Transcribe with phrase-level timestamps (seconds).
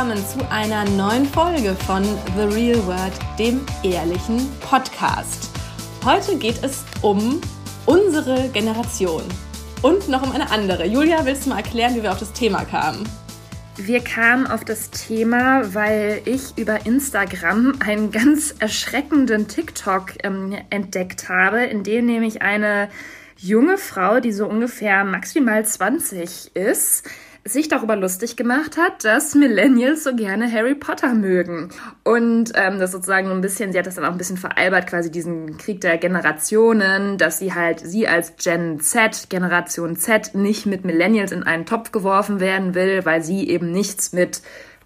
[0.00, 5.50] Willkommen zu einer neuen Folge von The Real World, dem ehrlichen Podcast.
[6.02, 7.38] Heute geht es um
[7.84, 9.22] unsere Generation
[9.82, 10.86] und noch um eine andere.
[10.86, 13.06] Julia, willst du mal erklären, wie wir auf das Thema kamen?
[13.76, 21.28] Wir kamen auf das Thema, weil ich über Instagram einen ganz erschreckenden TikTok ähm, entdeckt
[21.28, 22.88] habe, in dem nämlich eine
[23.36, 27.06] junge Frau, die so ungefähr maximal 20 ist,
[27.52, 31.70] sich darüber lustig gemacht hat, dass Millennials so gerne Harry Potter mögen.
[32.04, 35.10] Und ähm, das sozusagen ein bisschen, sie hat das dann auch ein bisschen veralbert, quasi
[35.10, 40.84] diesen Krieg der Generationen, dass sie halt, sie als Gen Z, Generation Z, nicht mit
[40.84, 44.42] Millennials in einen Topf geworfen werden will, weil sie eben nichts mit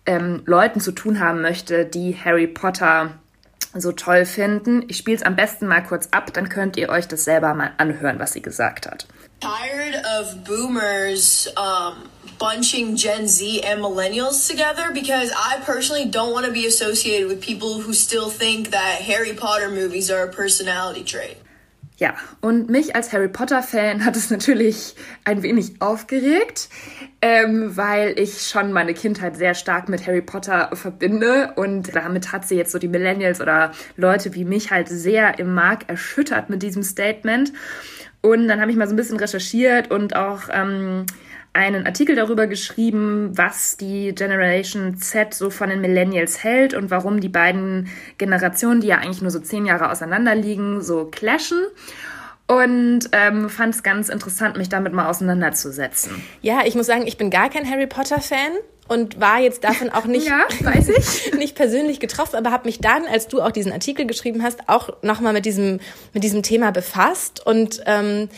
[0.07, 3.11] ähm, Leuten zu tun haben möchte, die Harry Potter
[3.75, 4.85] so toll finden.
[4.89, 7.73] Ich spiele es am besten mal kurz ab, dann könnt ihr euch das selber mal
[7.79, 9.07] anhören, was sie gesagt hat.
[9.41, 16.47] Tired of boomers um, bunching Gen Z and millennials together because I personally don't want
[16.47, 21.05] to be associated with people who still think that Harry Potter movies are a personality
[21.05, 21.37] trait.
[21.97, 26.69] Ja, und mich als Harry Potter-Fan hat es natürlich ein wenig aufgeregt,
[27.23, 32.49] ähm, weil ich schon meine Kindheit sehr stark mit Harry Potter verbinde und damit hat
[32.49, 36.65] sie jetzt so die Millennials oder Leute wie mich halt sehr im Mark erschüttert mit
[36.65, 37.53] diesem Statement.
[38.23, 41.07] Und dann habe ich mal so ein bisschen recherchiert und auch ähm,
[41.55, 47.21] einen Artikel darüber geschrieben, was die Generation Z so von den Millennials hält und warum
[47.21, 47.89] die beiden
[48.19, 51.61] Generationen, die ja eigentlich nur so zehn Jahre auseinander liegen, so clashen.
[52.47, 56.23] Und ähm, fand es ganz interessant, mich damit mal auseinanderzusetzen.
[56.43, 58.53] Ja, ich muss sagen, ich bin gar kein Harry Potter-Fan
[58.87, 60.47] und war jetzt davon auch nicht, ja,
[61.39, 64.91] nicht persönlich getroffen, aber habe mich dann, als du auch diesen Artikel geschrieben hast, auch
[65.03, 65.81] nochmal mit diesem,
[66.13, 68.29] mit diesem Thema befasst und ähm,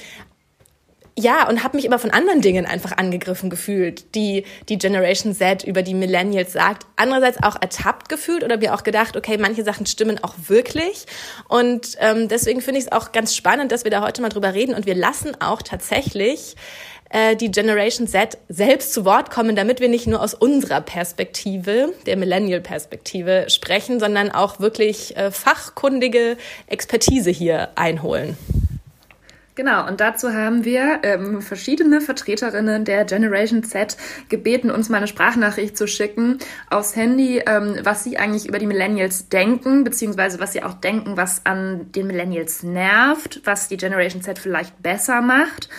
[1.18, 5.64] ja, und habe mich aber von anderen Dingen einfach angegriffen gefühlt, die die Generation Z
[5.64, 6.86] über die Millennials sagt.
[6.96, 11.06] Andererseits auch ertappt gefühlt oder mir auch gedacht, okay, manche Sachen stimmen auch wirklich.
[11.48, 14.52] Und ähm, deswegen finde ich es auch ganz spannend, dass wir da heute mal drüber
[14.52, 14.74] reden.
[14.74, 16.54] Und wir lassen auch tatsächlich
[17.08, 21.94] äh, die Generation Z selbst zu Wort kommen, damit wir nicht nur aus unserer Perspektive,
[22.04, 28.36] der Millennial-Perspektive sprechen, sondern auch wirklich äh, fachkundige Expertise hier einholen.
[29.56, 33.96] Genau, und dazu haben wir ähm, verschiedene Vertreterinnen der Generation Z
[34.28, 38.66] gebeten, uns mal eine Sprachnachricht zu schicken aufs Handy, ähm, was sie eigentlich über die
[38.66, 44.20] Millennials denken, beziehungsweise was sie auch denken, was an den Millennials nervt, was die Generation
[44.20, 45.70] Z vielleicht besser macht.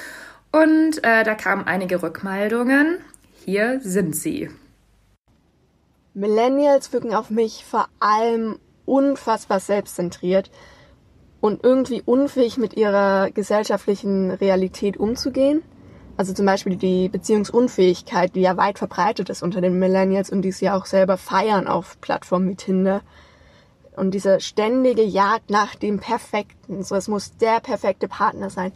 [0.51, 2.97] Und äh, da kamen einige Rückmeldungen.
[3.45, 4.49] Hier sind sie.
[6.15, 8.57] Millennials wirken auf mich vor allem
[8.87, 10.49] unfassbar selbstzentriert
[11.41, 15.61] und irgendwie unfähig mit ihrer gesellschaftlichen Realität umzugehen.
[16.17, 20.51] Also zum Beispiel die Beziehungsunfähigkeit, die ja weit verbreitet ist unter den Millennials und die
[20.51, 23.01] sie ja auch selber feiern auf Plattformen wie Tinder.
[23.95, 26.83] Und diese ständige Jagd nach dem Perfekten.
[26.83, 28.71] So, es muss der perfekte Partner sein,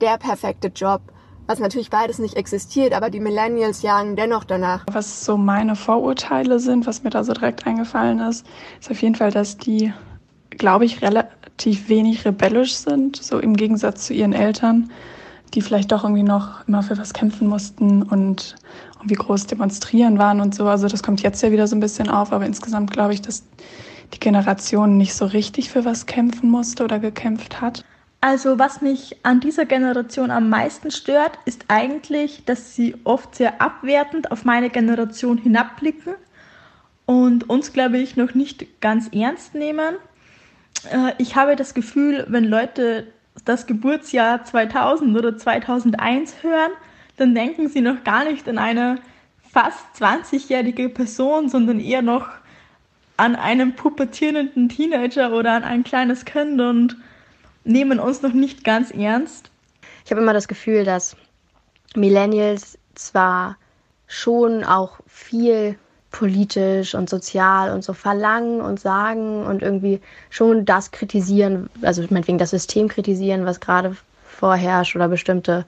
[0.00, 1.00] der perfekte Job.
[1.46, 4.86] Was natürlich beides nicht existiert, aber die Millennials jagen dennoch danach.
[4.90, 8.46] Was so meine Vorurteile sind, was mir da so direkt eingefallen ist,
[8.80, 9.92] ist auf jeden Fall, dass die,
[10.50, 11.02] glaube ich,
[11.54, 14.90] relativ wenig rebellisch sind, so im Gegensatz zu ihren Eltern,
[15.54, 18.56] die vielleicht doch irgendwie noch immer für was kämpfen mussten und
[18.96, 20.66] irgendwie groß demonstrieren waren und so.
[20.66, 23.44] Also das kommt jetzt ja wieder so ein bisschen auf, aber insgesamt glaube ich, dass
[24.12, 27.84] die Generation nicht so richtig für was kämpfen musste oder gekämpft hat.
[28.20, 33.60] Also was mich an dieser Generation am meisten stört, ist eigentlich, dass sie oft sehr
[33.60, 36.14] abwertend auf meine Generation hinabblicken
[37.06, 39.96] und uns, glaube ich, noch nicht ganz ernst nehmen.
[40.90, 43.06] Äh, ich habe das Gefühl, wenn Leute
[43.44, 46.72] das Geburtsjahr 2000 oder 2001 hören,
[47.16, 48.96] dann denken sie noch gar nicht an eine
[49.52, 52.28] fast 20-jährige Person, sondern eher noch
[53.16, 56.96] an einen pubertierenden Teenager oder an ein kleines Kind und
[57.64, 59.50] nehmen uns noch nicht ganz ernst.
[60.04, 61.16] Ich habe immer das Gefühl, dass
[61.94, 63.56] Millennials zwar
[64.06, 65.78] schon auch viel
[66.14, 70.00] politisch und sozial und so verlangen und sagen und irgendwie
[70.30, 75.66] schon das kritisieren, also meinetwegen das System kritisieren, was gerade vorherrscht oder bestimmte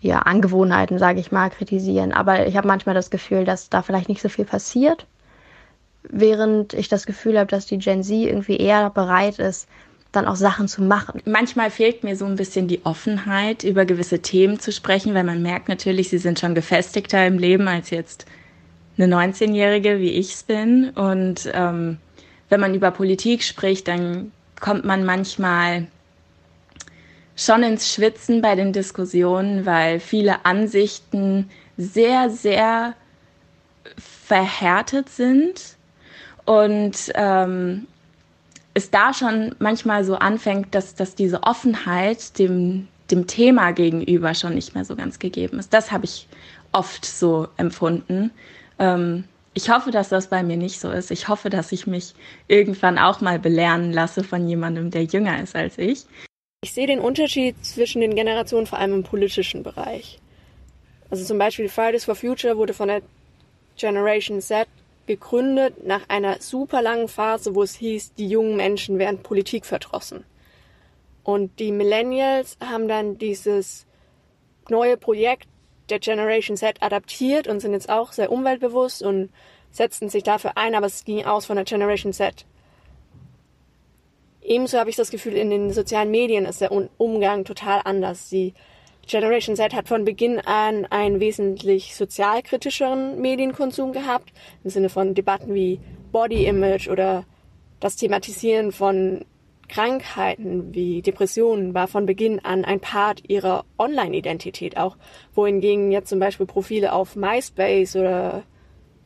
[0.00, 2.12] ja, Angewohnheiten, sage ich mal, kritisieren.
[2.12, 5.06] Aber ich habe manchmal das Gefühl, dass da vielleicht nicht so viel passiert,
[6.02, 9.68] während ich das Gefühl habe, dass die Gen Z irgendwie eher bereit ist,
[10.12, 11.20] dann auch Sachen zu machen.
[11.26, 15.42] Manchmal fehlt mir so ein bisschen die Offenheit, über gewisse Themen zu sprechen, weil man
[15.42, 18.24] merkt natürlich, sie sind schon gefestigter im Leben als jetzt
[18.98, 20.90] eine 19-Jährige, wie ich es bin.
[20.90, 21.98] Und ähm,
[22.48, 25.86] wenn man über Politik spricht, dann kommt man manchmal
[27.36, 32.94] schon ins Schwitzen bei den Diskussionen, weil viele Ansichten sehr, sehr
[33.96, 35.76] verhärtet sind
[36.44, 37.86] und ähm,
[38.74, 44.54] es da schon manchmal so anfängt, dass, dass diese Offenheit dem, dem Thema gegenüber schon
[44.54, 45.72] nicht mehr so ganz gegeben ist.
[45.74, 46.28] Das habe ich
[46.72, 48.30] oft so empfunden.
[48.82, 49.24] Ähm,
[49.54, 51.10] ich hoffe, dass das bei mir nicht so ist.
[51.10, 52.14] Ich hoffe, dass ich mich
[52.48, 56.04] irgendwann auch mal belehren lasse von jemandem, der jünger ist als ich.
[56.64, 60.18] Ich sehe den Unterschied zwischen den Generationen vor allem im politischen Bereich.
[61.10, 63.02] Also zum Beispiel Fridays for Future wurde von der
[63.76, 64.66] Generation Z
[65.06, 70.24] gegründet nach einer super langen Phase, wo es hieß, die jungen Menschen wären Politik verdrossen.
[71.24, 73.86] Und die Millennials haben dann dieses
[74.68, 75.48] neue Projekt
[75.92, 79.30] der Generation Z adaptiert und sind jetzt auch sehr umweltbewusst und
[79.70, 82.46] setzten sich dafür ein, aber es ging aus von der Generation Z.
[84.42, 88.28] Ebenso habe ich das Gefühl, in den sozialen Medien ist der Umgang total anders.
[88.30, 88.54] Die
[89.06, 94.32] Generation Z hat von Beginn an einen wesentlich sozialkritischeren Medienkonsum gehabt,
[94.64, 95.78] im Sinne von Debatten wie
[96.10, 97.24] Body Image oder
[97.80, 99.24] das Thematisieren von
[99.72, 104.98] Krankheiten wie Depressionen war von Beginn an ein Part ihrer Online-Identität auch,
[105.34, 108.42] wohingegen jetzt zum Beispiel Profile auf MySpace oder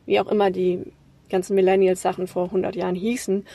[0.05, 0.83] wie auch immer die
[1.29, 3.45] ganzen Millennials-Sachen vor 100 Jahren hießen,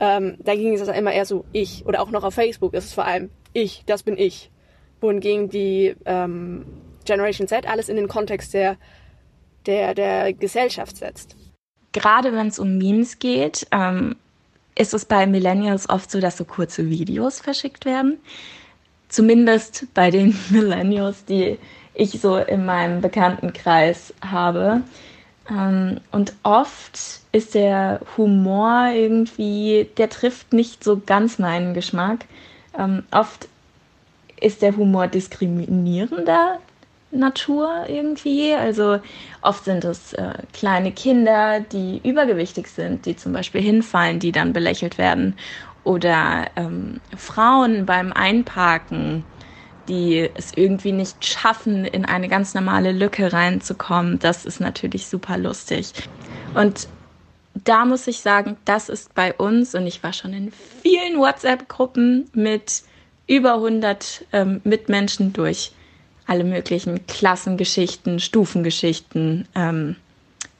[0.00, 2.94] ähm, da ging es immer eher so ich oder auch noch auf Facebook ist es
[2.94, 4.50] vor allem ich, das bin ich,
[5.02, 6.64] wohingegen die ähm,
[7.04, 8.76] Generation Z alles in den Kontext der
[9.66, 11.36] der der Gesellschaft setzt.
[11.92, 14.16] Gerade wenn es um Memes geht, ähm,
[14.74, 18.18] ist es bei Millennials oft so, dass so kurze Videos verschickt werden.
[19.08, 21.58] Zumindest bei den Millennials, die
[21.94, 24.82] ich so in meinem Bekanntenkreis habe.
[25.50, 26.98] Ähm, und oft
[27.32, 32.24] ist der Humor irgendwie, der trifft nicht so ganz meinen Geschmack.
[32.78, 33.48] Ähm, oft
[34.40, 36.58] ist der Humor diskriminierender
[37.12, 38.54] Natur irgendwie.
[38.54, 39.00] Also
[39.42, 44.52] oft sind es äh, kleine Kinder, die übergewichtig sind, die zum Beispiel hinfallen, die dann
[44.52, 45.36] belächelt werden.
[45.84, 49.24] Oder ähm, Frauen beim Einparken,
[49.88, 54.18] die es irgendwie nicht schaffen, in eine ganz normale Lücke reinzukommen.
[54.18, 55.92] Das ist natürlich super lustig.
[56.54, 56.88] Und
[57.54, 62.30] da muss ich sagen, das ist bei uns, und ich war schon in vielen WhatsApp-Gruppen
[62.32, 62.82] mit
[63.26, 65.72] über 100 ähm, Mitmenschen durch
[66.32, 69.96] alle möglichen Klassengeschichten, Stufengeschichten ähm,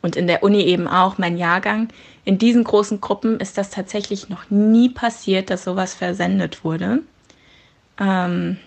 [0.02, 1.88] und in der Uni eben auch mein Jahrgang.
[2.26, 6.98] In diesen großen Gruppen ist das tatsächlich noch nie passiert, dass sowas versendet wurde.
[7.98, 8.58] Ähm,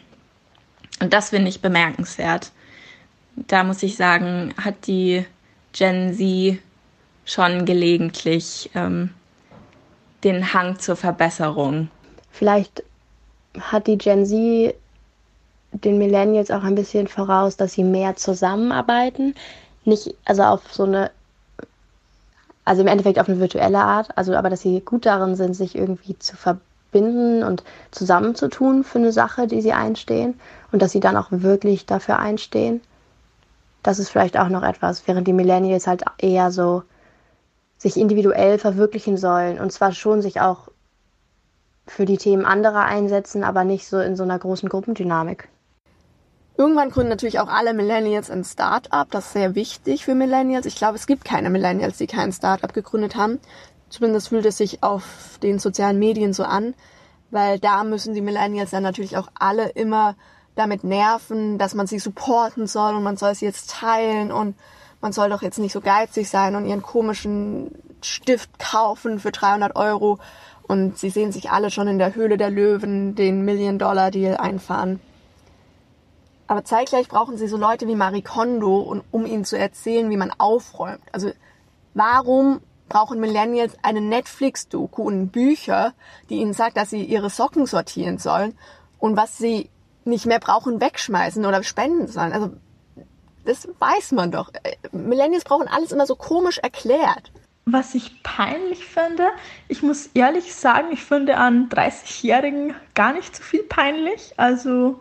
[0.99, 2.51] und das finde ich bemerkenswert.
[3.35, 5.27] Da muss ich sagen, hat die
[5.73, 6.57] Gen Z
[7.23, 9.11] schon gelegentlich ähm,
[10.23, 11.89] den Hang zur Verbesserung.
[12.31, 12.83] Vielleicht
[13.59, 14.73] hat die Gen Z
[15.83, 19.35] den Millennials auch ein bisschen voraus, dass sie mehr zusammenarbeiten.
[19.83, 21.11] Nicht, also auf so eine,
[22.63, 25.75] also im Endeffekt auf eine virtuelle Art, also aber dass sie gut darin sind, sich
[25.75, 30.39] irgendwie zu verbinden und zusammenzutun für eine Sache, die sie einstehen
[30.71, 32.81] und dass sie dann auch wirklich dafür einstehen.
[33.83, 36.83] Das ist vielleicht auch noch etwas, während die Millennials halt eher so
[37.77, 40.69] sich individuell verwirklichen sollen und zwar schon sich auch
[41.87, 45.49] für die Themen anderer einsetzen, aber nicht so in so einer großen Gruppendynamik.
[46.57, 49.11] Irgendwann gründen natürlich auch alle Millennials ein Start-up.
[49.11, 50.65] Das ist sehr wichtig für Millennials.
[50.65, 53.39] Ich glaube, es gibt keine Millennials, die kein Start-up gegründet haben.
[53.89, 56.73] Zumindest fühlt es sich auf den sozialen Medien so an,
[57.29, 60.15] weil da müssen die Millennials dann natürlich auch alle immer
[60.55, 64.55] damit nerven, dass man sie supporten soll und man soll sie jetzt teilen und
[65.01, 67.71] man soll doch jetzt nicht so geizig sein und ihren komischen
[68.01, 70.19] Stift kaufen für 300 Euro
[70.63, 75.01] und sie sehen sich alle schon in der Höhle der Löwen den Million-Dollar-Deal einfahren.
[76.47, 80.31] Aber zeitgleich brauchen sie so Leute wie Marie Kondo, um ihnen zu erzählen, wie man
[80.37, 81.01] aufräumt.
[81.11, 81.31] Also
[81.93, 85.93] warum brauchen Millennials eine Netflix-Doku und Bücher,
[86.29, 88.55] die ihnen sagt, dass sie ihre Socken sortieren sollen
[88.99, 89.69] und was sie
[90.03, 92.31] nicht mehr brauchen, wegschmeißen oder spenden sollen.
[92.31, 92.51] Also
[93.43, 94.51] das weiß man doch.
[94.91, 97.31] Millennials brauchen alles immer so komisch erklärt.
[97.65, 99.29] Was ich peinlich finde,
[99.67, 104.33] ich muss ehrlich sagen, ich finde an 30-Jährigen gar nicht so viel peinlich.
[104.37, 104.99] Also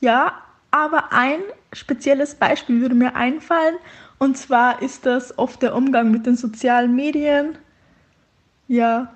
[0.00, 0.32] ja,
[0.70, 1.40] aber ein
[1.72, 3.76] spezielles Beispiel würde mir einfallen.
[4.18, 7.56] Und zwar ist das oft der Umgang mit den sozialen Medien.
[8.66, 9.12] Ja,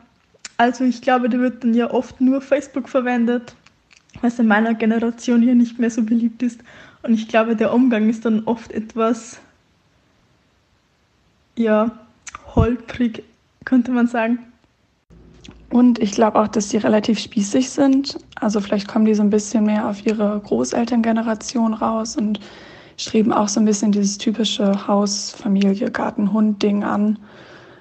[0.56, 3.54] also ich glaube, da wird dann ja oft nur Facebook verwendet,
[4.20, 6.60] was in meiner Generation hier nicht mehr so beliebt ist.
[7.02, 9.40] Und ich glaube, der Umgang ist dann oft etwas,
[11.56, 11.90] ja,
[12.54, 13.24] holprig,
[13.64, 14.51] könnte man sagen.
[15.72, 18.18] Und ich glaube auch, dass die relativ spießig sind.
[18.38, 22.40] Also vielleicht kommen die so ein bisschen mehr auf ihre Großelterngeneration raus und
[22.98, 27.18] streben auch so ein bisschen dieses typische Haus, Familie, Garten, Hund-Ding an.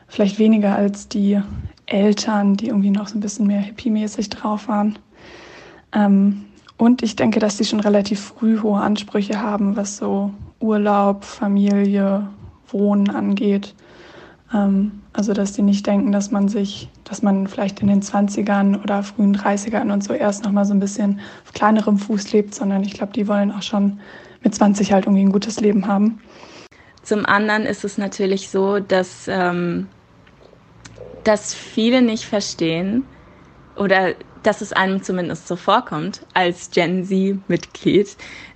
[0.07, 1.41] Vielleicht weniger als die
[1.85, 4.97] Eltern, die irgendwie noch so ein bisschen mehr hippie-mäßig drauf waren.
[5.91, 6.45] Ähm,
[6.77, 10.31] und ich denke, dass sie schon relativ früh hohe Ansprüche haben, was so
[10.61, 12.25] Urlaub, Familie,
[12.69, 13.75] Wohnen angeht.
[14.53, 18.81] Ähm, also, dass die nicht denken, dass man sich, dass man vielleicht in den 20ern
[18.81, 22.83] oder frühen 30ern und so erst nochmal so ein bisschen auf kleinerem Fuß lebt, sondern
[22.83, 23.99] ich glaube, die wollen auch schon
[24.41, 26.21] mit 20 halt irgendwie ein gutes Leben haben.
[27.03, 29.87] Zum anderen ist es natürlich so, dass, ähm,
[31.25, 33.03] dass viele nicht verstehen
[33.75, 34.13] oder
[34.43, 38.15] dass es einem zumindest so vorkommt als Gen Z-Mitglied,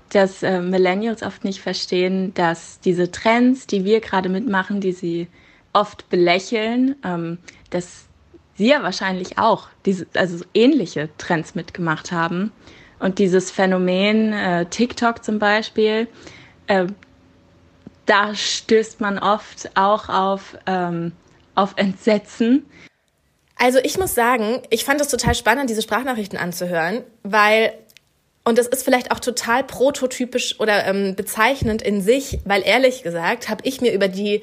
[0.09, 5.27] dass äh, Millennials oft nicht verstehen, dass diese Trends, die wir gerade mitmachen, die sie
[5.75, 7.37] oft belächeln, ähm,
[7.69, 8.05] dass
[8.55, 12.51] sie ja wahrscheinlich auch diese, also ähnliche Trends mitgemacht haben.
[12.99, 16.07] Und dieses Phänomen äh, TikTok zum Beispiel,
[16.67, 16.87] äh,
[18.05, 21.11] da stößt man oft auch auf, ähm,
[21.55, 22.65] auf Entsetzen.
[23.57, 27.73] Also ich muss sagen, ich fand es total spannend, diese Sprachnachrichten anzuhören, weil
[28.47, 33.49] und das ist vielleicht auch total prototypisch oder ähm, bezeichnend in sich, weil ehrlich gesagt
[33.49, 34.41] habe ich mir über die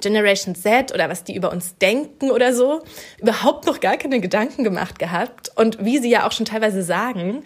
[0.00, 2.82] Generation Z oder was die über uns denken oder so
[3.20, 5.50] überhaupt noch gar keine Gedanken gemacht gehabt.
[5.56, 7.44] Und wie sie ja auch schon teilweise sagen,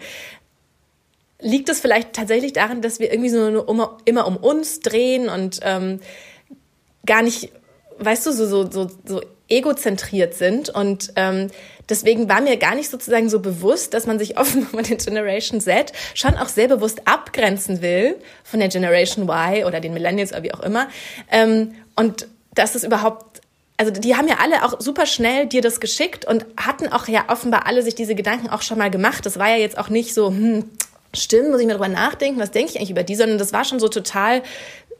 [1.39, 5.59] liegt es vielleicht tatsächlich daran, dass wir irgendwie so immer, immer um uns drehen und
[5.63, 5.99] ähm,
[7.05, 7.51] gar nicht,
[7.97, 11.49] weißt du, so, so, so, so egozentriert sind und ähm,
[11.89, 15.59] Deswegen war mir gar nicht sozusagen so bewusst, dass man sich offenbar mit der Generation
[15.59, 20.43] Z schon auch sehr bewusst abgrenzen will von der Generation Y oder den Millennials oder
[20.43, 20.87] wie auch immer.
[21.31, 22.27] Ähm, und
[22.59, 23.41] dass es überhaupt
[23.77, 27.23] also die haben ja alle auch super schnell dir das geschickt und hatten auch ja
[27.29, 29.25] offenbar alle sich diese Gedanken auch schon mal gemacht.
[29.25, 30.65] Das war ja jetzt auch nicht so, hm,
[31.13, 33.63] stimmt, muss ich mir drüber nachdenken, was denke ich eigentlich über die, sondern das war
[33.63, 34.43] schon so total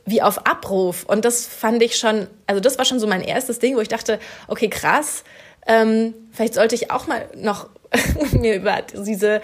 [0.06, 1.04] wie auf Abruf.
[1.04, 3.90] Und das fand ich schon, also das war schon so mein erstes Ding, wo ich
[3.90, 5.26] dachte, okay, krass,
[5.68, 7.68] ähm, vielleicht sollte ich auch mal noch
[8.32, 9.42] mir über diese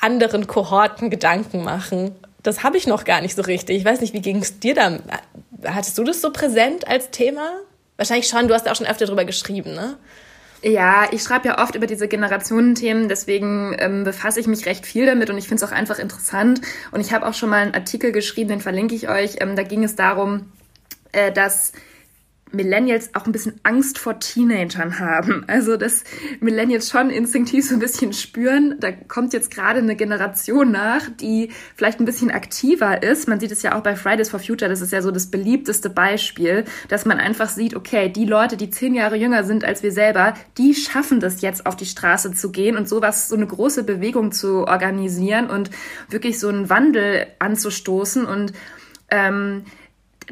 [0.00, 2.14] anderen Kohorten Gedanken machen.
[2.44, 3.78] Das habe ich noch gar nicht so richtig.
[3.78, 4.98] Ich weiß nicht, wie ging es dir da?
[5.64, 7.60] Hattest du das so präsent als Thema?
[7.96, 9.96] Wahrscheinlich schon, du hast auch schon öfter darüber geschrieben, ne?
[10.62, 15.06] Ja, ich schreibe ja oft über diese Generationenthemen, deswegen ähm, befasse ich mich recht viel
[15.06, 16.60] damit und ich finde es auch einfach interessant.
[16.90, 19.36] Und ich habe auch schon mal einen Artikel geschrieben, den verlinke ich euch.
[19.40, 20.50] Ähm, da ging es darum,
[21.12, 21.72] äh, dass
[22.56, 25.44] Millennials auch ein bisschen Angst vor Teenagern haben.
[25.46, 26.04] Also, dass
[26.40, 31.50] Millennials schon instinktiv so ein bisschen spüren, da kommt jetzt gerade eine Generation nach, die
[31.76, 33.28] vielleicht ein bisschen aktiver ist.
[33.28, 35.90] Man sieht es ja auch bei Fridays for Future, das ist ja so das beliebteste
[35.90, 39.92] Beispiel, dass man einfach sieht, okay, die Leute, die zehn Jahre jünger sind als wir
[39.92, 43.84] selber, die schaffen das jetzt auf die Straße zu gehen und sowas, so eine große
[43.84, 45.70] Bewegung zu organisieren und
[46.08, 48.52] wirklich so einen Wandel anzustoßen und
[49.10, 49.64] ähm,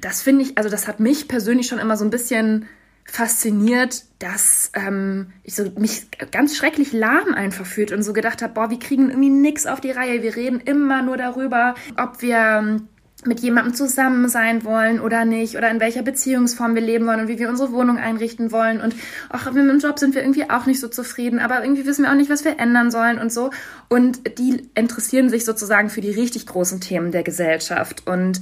[0.00, 2.66] das finde ich, also das hat mich persönlich schon immer so ein bisschen
[3.04, 8.54] fasziniert, dass ähm, ich so mich ganz schrecklich lahm einfach fühlt und so gedacht habe,
[8.54, 10.22] boah, wir kriegen irgendwie nix auf die Reihe.
[10.22, 12.88] Wir reden immer nur darüber, ob wir ähm,
[13.26, 17.28] mit jemandem zusammen sein wollen oder nicht oder in welcher Beziehungsform wir leben wollen und
[17.28, 18.94] wie wir unsere Wohnung einrichten wollen und
[19.30, 22.10] auch mit dem Job sind wir irgendwie auch nicht so zufrieden, aber irgendwie wissen wir
[22.10, 23.50] auch nicht, was wir ändern sollen und so
[23.88, 28.40] und die interessieren sich sozusagen für die richtig großen Themen der Gesellschaft und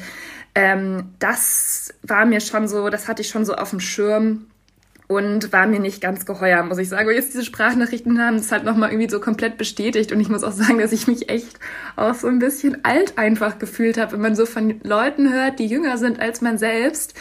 [0.54, 4.46] ähm, das war mir schon so, das hatte ich schon so auf dem Schirm
[5.08, 7.08] und war mir nicht ganz geheuer, muss ich sagen.
[7.08, 10.12] Und jetzt diese Sprachnachrichten haben das halt nochmal irgendwie so komplett bestätigt.
[10.12, 11.58] Und ich muss auch sagen, dass ich mich echt
[11.96, 15.66] auch so ein bisschen alt einfach gefühlt habe, wenn man so von Leuten hört, die
[15.66, 17.14] jünger sind als man selbst,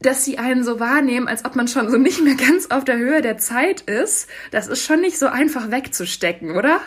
[0.00, 2.98] dass sie einen so wahrnehmen, als ob man schon so nicht mehr ganz auf der
[2.98, 4.28] Höhe der Zeit ist.
[4.50, 6.80] Das ist schon nicht so einfach wegzustecken, oder?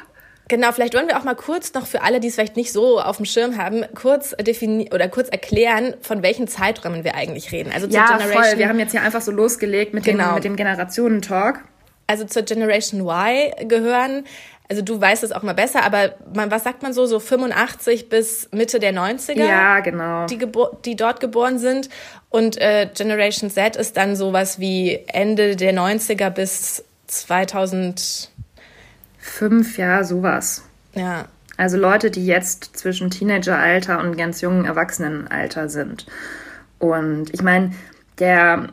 [0.49, 2.99] Genau, vielleicht wollen wir auch mal kurz noch für alle, die es vielleicht nicht so
[2.99, 7.71] auf dem Schirm haben, kurz definieren oder kurz erklären, von welchen Zeiträumen wir eigentlich reden.
[7.71, 8.57] Also zur ja, Generation voll.
[8.57, 10.29] Wir haben jetzt hier einfach so losgelegt mit genau.
[10.29, 11.63] dem, mit dem Generationentalk.
[12.07, 14.25] Also zur Generation Y gehören,
[14.69, 18.09] also du weißt es auch mal besser, aber man, was sagt man so, so 85
[18.09, 19.45] bis Mitte der 90er?
[19.45, 20.25] Ja, genau.
[20.25, 20.39] Die,
[20.85, 21.89] die dort geboren sind.
[22.29, 28.28] Und äh, Generation Z ist dann sowas wie Ende der 90er bis 2000
[29.39, 30.65] Fünf, ja, sowas.
[30.93, 31.29] Ja.
[31.55, 36.05] Also Leute, die jetzt zwischen Teenageralter und ganz jungen Erwachsenenalter sind.
[36.77, 37.71] Und ich meine,
[38.19, 38.67] der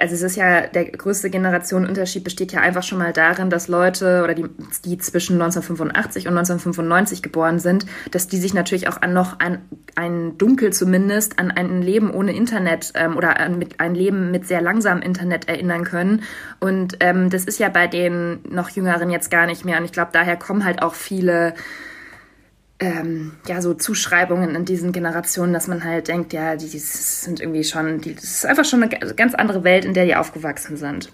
[0.00, 4.22] also es ist ja, der größte Generationenunterschied besteht ja einfach schon mal darin, dass Leute
[4.24, 4.46] oder die,
[4.84, 9.58] die zwischen 1985 und 1995 geboren sind, dass die sich natürlich auch an noch ein,
[9.94, 14.46] ein Dunkel zumindest an ein Leben ohne Internet ähm, oder an mit, ein Leben mit
[14.46, 16.22] sehr langsamem Internet erinnern können.
[16.60, 19.78] Und ähm, das ist ja bei den noch Jüngeren jetzt gar nicht mehr.
[19.78, 21.54] Und ich glaube, daher kommen halt auch viele
[22.78, 27.40] ähm, ja, so Zuschreibungen in diesen Generationen, dass man halt denkt, ja, die, die sind
[27.40, 30.76] irgendwie schon, die, das ist einfach schon eine ganz andere Welt, in der die aufgewachsen
[30.76, 31.10] sind.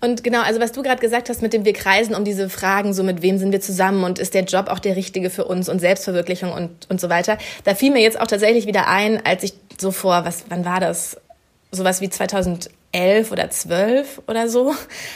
[0.00, 2.92] Und genau, also was du gerade gesagt hast, mit dem wir kreisen um diese Fragen,
[2.92, 5.68] so mit wem sind wir zusammen und ist der Job auch der richtige für uns
[5.68, 9.44] und Selbstverwirklichung und, und so weiter, da fiel mir jetzt auch tatsächlich wieder ein, als
[9.44, 11.16] ich so vor, was, wann war das?
[11.70, 12.10] Sowas wie
[12.94, 14.74] 2011 oder 12 oder so,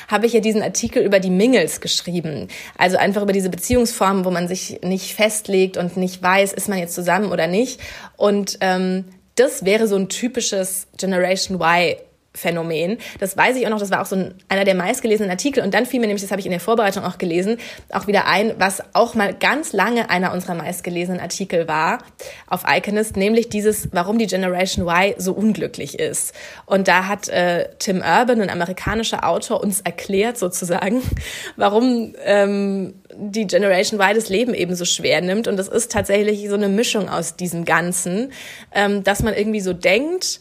[0.09, 2.49] habe ich ja diesen Artikel über die Mingles geschrieben.
[2.77, 6.79] Also einfach über diese Beziehungsformen, wo man sich nicht festlegt und nicht weiß, ist man
[6.79, 7.81] jetzt zusammen oder nicht.
[8.17, 9.05] Und ähm,
[9.37, 11.97] das wäre so ein typisches Generation Y
[12.39, 12.99] Phänomen.
[13.19, 15.63] Das weiß ich auch noch, das war auch so ein, einer der meistgelesenen Artikel.
[15.63, 17.59] Und dann fiel mir nämlich, das habe ich in der Vorbereitung auch gelesen,
[17.91, 21.99] auch wieder ein, was auch mal ganz lange einer unserer meistgelesenen Artikel war
[22.47, 26.35] auf Iconist, nämlich dieses, warum die Generation Y so unglücklich ist.
[26.67, 31.03] Und da hat äh, Tim Urban, ein amerikanischer Autor, uns erklärt sozusagen,
[31.57, 35.49] warum ähm, die Generation Y das Leben eben so schwer nimmt.
[35.49, 38.33] Und das ist tatsächlich so eine Mischung aus diesem Ganzen,
[38.75, 40.41] ähm, dass man irgendwie so denkt,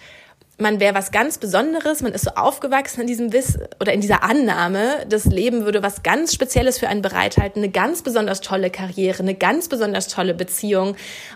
[0.59, 4.23] man wäre was ganz Besonderes, man ist so aufgewachsen in diesem Wiss oder in dieser
[4.23, 9.19] Annahme, das Leben würde was ganz Spezielles für einen bereithalten, eine ganz besonders tolle Karriere,
[9.19, 10.95] eine ganz besonders tolle Beziehung.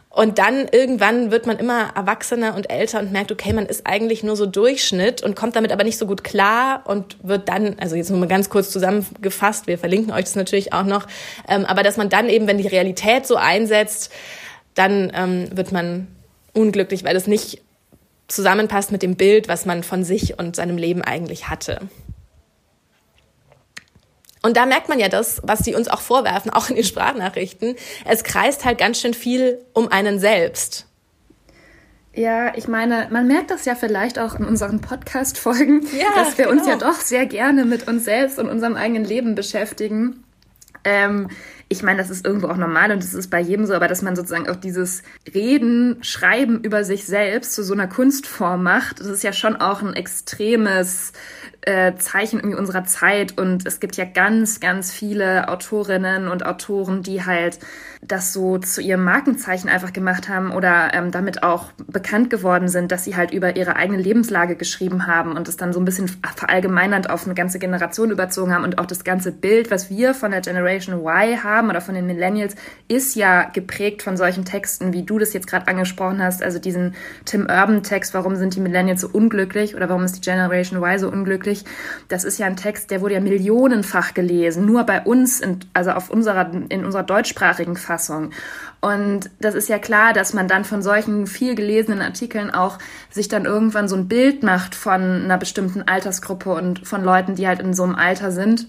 [0.10, 4.24] Und dann irgendwann wird man immer erwachsener und älter und merkt, okay, man ist eigentlich
[4.24, 7.96] nur so Durchschnitt und kommt damit aber nicht so gut klar und wird dann, also
[7.96, 11.06] jetzt nur mal ganz kurz zusammengefasst, wir verlinken euch das natürlich auch noch,
[11.48, 14.12] ähm, aber dass man dann eben, wenn die Realität so einsetzt,
[14.74, 16.08] dann ähm, wird man
[16.54, 17.62] unglücklich, weil es nicht
[18.32, 21.90] zusammenpasst mit dem Bild, was man von sich und seinem Leben eigentlich hatte.
[24.42, 27.76] Und da merkt man ja das, was sie uns auch vorwerfen, auch in den Sprachnachrichten.
[28.06, 30.88] Es kreist halt ganz schön viel um einen selbst.
[32.14, 36.46] Ja, ich meine, man merkt das ja vielleicht auch in unseren Podcast-Folgen, ja, dass wir
[36.46, 36.58] genau.
[36.58, 40.24] uns ja doch sehr gerne mit uns selbst und unserem eigenen Leben beschäftigen.
[40.84, 41.30] Ähm,
[41.72, 44.02] ich meine, das ist irgendwo auch normal und das ist bei jedem so, aber dass
[44.02, 45.04] man sozusagen auch dieses
[45.34, 49.82] Reden, Schreiben über sich selbst zu so einer Kunstform macht, das ist ja schon auch
[49.82, 51.14] ein extremes
[51.62, 57.04] äh, Zeichen irgendwie unserer Zeit und es gibt ja ganz, ganz viele Autorinnen und Autoren,
[57.04, 57.60] die halt
[58.02, 62.92] das so zu ihrem Markenzeichen einfach gemacht haben oder ähm, damit auch bekannt geworden sind,
[62.92, 66.08] dass sie halt über ihre eigene Lebenslage geschrieben haben und es dann so ein bisschen
[66.36, 70.32] verallgemeinernd auf eine ganze Generation überzogen haben und auch das ganze Bild, was wir von
[70.32, 72.56] der Generation Y haben oder von den Millennials,
[72.88, 76.96] ist ja geprägt von solchen Texten, wie du das jetzt gerade angesprochen hast, also diesen
[77.26, 80.98] Tim Urban Text, warum sind die Millennials so unglücklich oder warum ist die Generation Y
[80.98, 81.66] so unglücklich?
[82.08, 85.92] Das ist ja ein Text, der wurde ja millionenfach gelesen, nur bei uns, in, also
[85.92, 88.32] auf unserer, in unserer deutschsprachigen Fassung Fassung.
[88.80, 92.78] Und das ist ja klar, dass man dann von solchen viel gelesenen Artikeln auch
[93.10, 97.48] sich dann irgendwann so ein Bild macht von einer bestimmten Altersgruppe und von Leuten, die
[97.48, 98.68] halt in so einem Alter sind.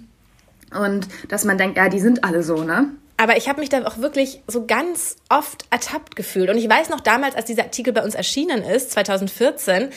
[0.77, 2.89] Und dass man denkt, ja, die sind alle so, ne?
[3.17, 6.51] Aber ich habe mich da auch wirklich so ganz oft ertappt gefühlt.
[6.51, 9.91] Und ich weiß noch damals, als dieser Artikel bei uns erschienen ist, 2014,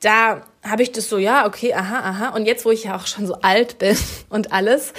[0.00, 2.28] da habe ich das so, ja, okay, aha, aha.
[2.30, 3.98] Und jetzt, wo ich ja auch schon so alt bin
[4.30, 4.94] und alles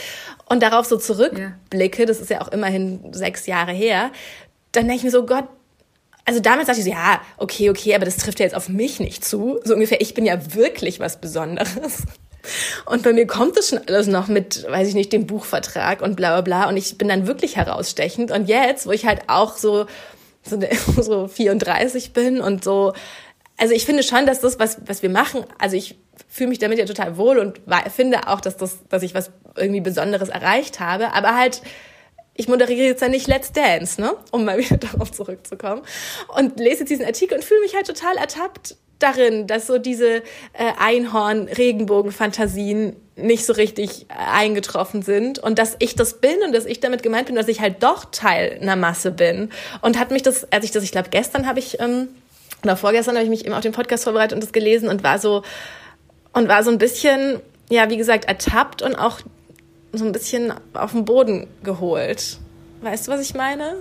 [0.50, 4.12] und darauf so zurückblicke, das ist ja auch immerhin sechs Jahre her,
[4.72, 5.46] dann denke ich mir so, Gott,
[6.26, 9.00] also damals dachte ich so, ja, okay, okay, aber das trifft ja jetzt auf mich
[9.00, 9.60] nicht zu.
[9.64, 12.04] So ungefähr, ich bin ja wirklich was Besonderes.
[12.86, 16.16] Und bei mir kommt das schon alles noch mit, weiß ich nicht, dem Buchvertrag und
[16.16, 16.70] bla bla bla.
[16.70, 18.32] Und ich bin dann wirklich herausstechend.
[18.32, 19.86] Und jetzt, wo ich halt auch so,
[20.44, 20.60] so,
[21.02, 22.94] so 34 bin und so
[23.58, 26.78] also ich finde schon, dass das, was, was wir machen, also ich fühle mich damit
[26.78, 27.62] ja total wohl und
[27.94, 31.62] finde auch, dass, das, dass ich was irgendwie Besonderes erreicht habe, aber halt,
[32.36, 34.14] ich moderiere jetzt ja nicht Let's Dance, ne?
[34.32, 35.82] um mal wieder darauf zurückzukommen.
[36.36, 40.24] Und lese jetzt diesen Artikel und fühle mich halt total ertappt darin, dass so diese
[40.54, 46.66] äh, Einhorn-Regenbogen-Fantasien nicht so richtig äh, eingetroffen sind und dass ich das bin und dass
[46.66, 49.52] ich damit gemeint bin, dass ich halt doch Teil einer Masse bin.
[49.82, 52.08] Und hat mich das, als ich das, ich glaube, gestern habe ich ähm,
[52.64, 55.20] oder vorgestern habe ich mich eben auf den Podcast vorbereitet und das gelesen und war
[55.20, 55.44] so
[56.38, 59.22] und war so ein bisschen, ja, wie gesagt, ertappt und auch
[59.92, 62.38] so ein bisschen auf den Boden geholt.
[62.82, 63.78] Weißt du, was ich meine?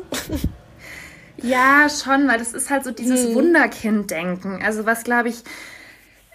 [1.43, 3.35] Ja, schon, weil das ist halt so dieses hm.
[3.35, 4.63] Wunderkind-Denken.
[4.65, 5.37] Also was, glaube ich,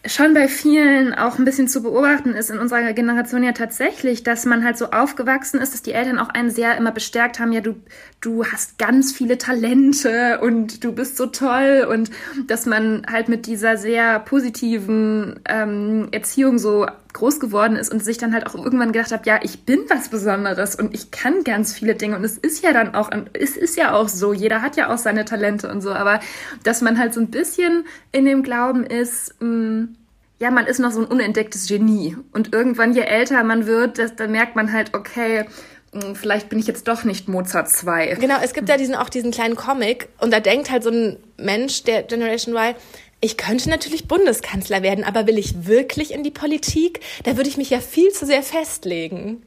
[0.05, 4.45] schon bei vielen auch ein bisschen zu beobachten ist in unserer Generation ja tatsächlich, dass
[4.45, 7.61] man halt so aufgewachsen ist, dass die Eltern auch einen sehr immer bestärkt haben, ja,
[7.61, 7.75] du,
[8.19, 12.09] du hast ganz viele Talente und du bist so toll und
[12.47, 18.17] dass man halt mit dieser sehr positiven ähm, Erziehung so groß geworden ist und sich
[18.17, 21.73] dann halt auch irgendwann gedacht hat, ja, ich bin was Besonderes und ich kann ganz
[21.73, 24.75] viele Dinge und es ist ja dann auch, es ist ja auch so, jeder hat
[24.75, 26.19] ja auch seine Talente und so, aber
[26.63, 29.95] dass man halt so ein bisschen in dem Glauben ist, mh, mm,
[30.39, 34.15] ja, man ist noch so ein unentdecktes Genie und irgendwann, je älter man wird, das,
[34.15, 35.45] dann merkt man halt, okay,
[35.93, 38.15] hm, vielleicht bin ich jetzt doch nicht Mozart 2.
[38.19, 41.17] Genau, es gibt ja diesen, auch diesen kleinen Comic und da denkt halt so ein
[41.37, 42.75] Mensch der Generation Y,
[43.21, 47.01] ich könnte natürlich Bundeskanzler werden, aber will ich wirklich in die Politik?
[47.23, 49.43] Da würde ich mich ja viel zu sehr festlegen.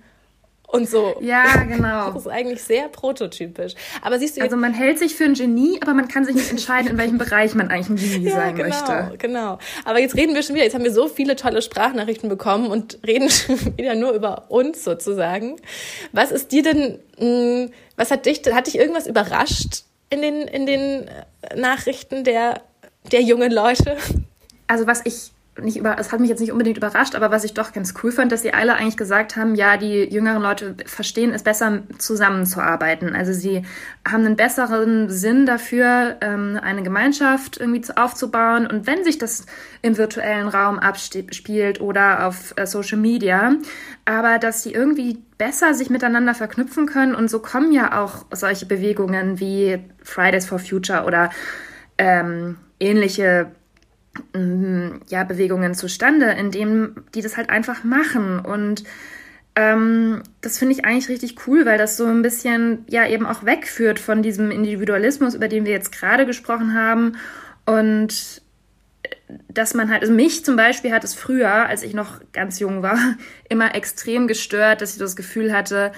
[0.75, 1.15] Und so.
[1.21, 2.11] Ja, genau.
[2.15, 3.75] Das ist eigentlich sehr prototypisch.
[4.03, 6.51] Aber siehst du Also man hält sich für ein Genie, aber man kann sich nicht
[6.51, 9.19] entscheiden, in welchem Bereich man eigentlich ein Genie ja, sein genau, möchte.
[9.19, 9.59] Genau.
[9.85, 10.65] Aber jetzt reden wir schon wieder.
[10.65, 14.83] Jetzt haben wir so viele tolle Sprachnachrichten bekommen und reden schon wieder nur über uns
[14.83, 15.57] sozusagen.
[16.13, 20.67] Was ist dir denn, mh, was hat dich, hat dich irgendwas überrascht in den, in
[20.67, 21.09] den
[21.57, 22.63] Nachrichten der,
[23.11, 23.97] der jungen Leute?
[24.67, 27.55] Also was ich nicht über, es hat mich jetzt nicht unbedingt überrascht, aber was ich
[27.55, 31.33] doch ganz cool fand, dass sie alle eigentlich gesagt haben, ja, die jüngeren Leute verstehen
[31.33, 33.15] es besser, zusammenzuarbeiten.
[33.15, 33.63] Also sie
[34.07, 38.67] haben einen besseren Sinn dafür, ähm, eine Gemeinschaft irgendwie aufzubauen.
[38.67, 39.47] Und wenn sich das
[39.83, 43.55] im virtuellen Raum abspielt oder auf äh, Social Media,
[44.05, 47.15] aber dass sie irgendwie besser sich miteinander verknüpfen können.
[47.15, 51.31] Und so kommen ja auch solche Bewegungen wie Fridays for Future oder
[51.97, 53.51] ähm, ähnliche
[54.33, 58.39] Mhm, ja, Bewegungen zustande, indem die das halt einfach machen.
[58.39, 58.85] Und
[59.57, 63.45] ähm, das finde ich eigentlich richtig cool, weil das so ein bisschen ja eben auch
[63.45, 67.17] wegführt von diesem Individualismus, über den wir jetzt gerade gesprochen haben.
[67.67, 68.43] Und
[69.49, 72.83] dass man halt, also mich zum Beispiel hat es früher, als ich noch ganz jung
[72.83, 72.99] war,
[73.49, 75.93] immer extrem gestört, dass ich das Gefühl hatte,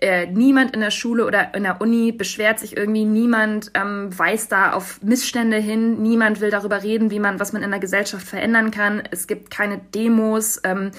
[0.00, 4.50] äh, niemand in der Schule oder in der Uni beschwert sich irgendwie, niemand ähm, weist
[4.52, 8.26] da auf Missstände hin, niemand will darüber reden, wie man, was man in der Gesellschaft
[8.26, 9.02] verändern kann.
[9.10, 10.60] Es gibt keine Demos.
[10.64, 10.90] Ähm,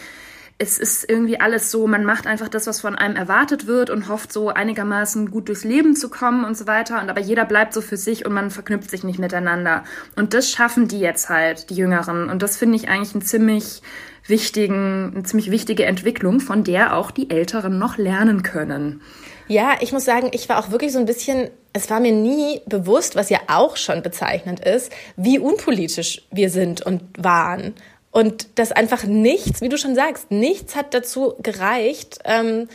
[0.61, 4.07] es ist irgendwie alles so, man macht einfach das, was von einem erwartet wird und
[4.07, 7.01] hofft so einigermaßen gut durchs Leben zu kommen und so weiter.
[7.01, 9.83] Und aber jeder bleibt so für sich und man verknüpft sich nicht miteinander.
[10.15, 12.29] Und das schaffen die jetzt halt, die Jüngeren.
[12.29, 13.81] Und das finde ich eigentlich ein ziemlich
[14.27, 19.01] wichtigen, eine ziemlich wichtige Entwicklung, von der auch die Älteren noch lernen können.
[19.47, 22.61] Ja, ich muss sagen, ich war auch wirklich so ein bisschen, es war mir nie
[22.67, 27.73] bewusst, was ja auch schon bezeichnend ist, wie unpolitisch wir sind und waren.
[28.11, 32.67] Und dass einfach nichts, wie du schon sagst, nichts hat dazu gereicht, ähm,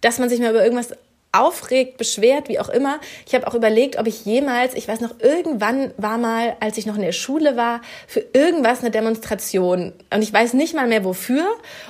[0.00, 0.94] dass man sich mal über irgendwas
[1.30, 3.00] aufregt, beschwert, wie auch immer.
[3.26, 6.86] Ich habe auch überlegt, ob ich jemals, ich weiß noch, irgendwann war mal, als ich
[6.86, 9.92] noch in der Schule war, für irgendwas eine Demonstration.
[10.12, 11.46] Und ich weiß nicht mal mehr wofür.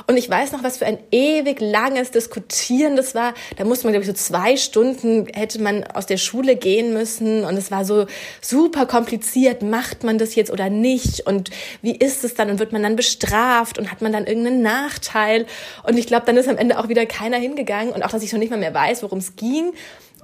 [0.09, 3.33] Und ich weiß noch, was für ein ewig langes Diskutieren das war.
[3.57, 7.45] Da musste man, glaube ich, so zwei Stunden hätte man aus der Schule gehen müssen.
[7.45, 8.07] Und es war so
[8.41, 9.63] super kompliziert.
[9.63, 11.27] Macht man das jetzt oder nicht?
[11.29, 12.51] Und wie ist es dann?
[12.51, 13.79] Und wird man dann bestraft?
[13.79, 15.47] Und hat man dann irgendeinen Nachteil?
[15.85, 17.93] Und ich glaube, dann ist am Ende auch wieder keiner hingegangen.
[17.93, 19.73] Und auch, dass ich schon nicht mal mehr weiß, worum es es ging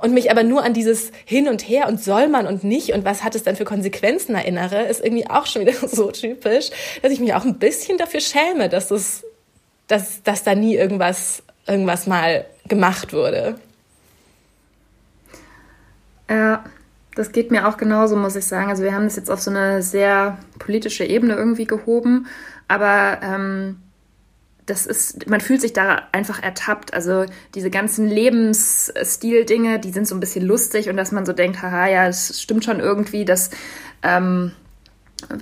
[0.00, 3.04] und mich aber nur an dieses Hin und Her und soll man und nicht und
[3.04, 6.70] was hat es dann für Konsequenzen erinnere, ist irgendwie auch schon wieder so typisch,
[7.02, 9.24] dass ich mich auch ein bisschen dafür schäme, dass das,
[9.86, 13.56] dass, dass da nie irgendwas, irgendwas mal gemacht wurde.
[16.28, 16.64] Ja,
[17.14, 18.70] das geht mir auch genauso, muss ich sagen.
[18.70, 22.26] Also wir haben das jetzt auf so eine sehr politische Ebene irgendwie gehoben,
[22.66, 23.76] aber ähm,
[24.66, 26.94] das ist, man fühlt sich da einfach ertappt.
[26.94, 31.62] Also diese ganzen Lebensstil-Dinge, die sind so ein bisschen lustig und dass man so denkt,
[31.62, 33.50] haha, ja, es stimmt schon irgendwie, dass
[34.02, 34.52] ähm,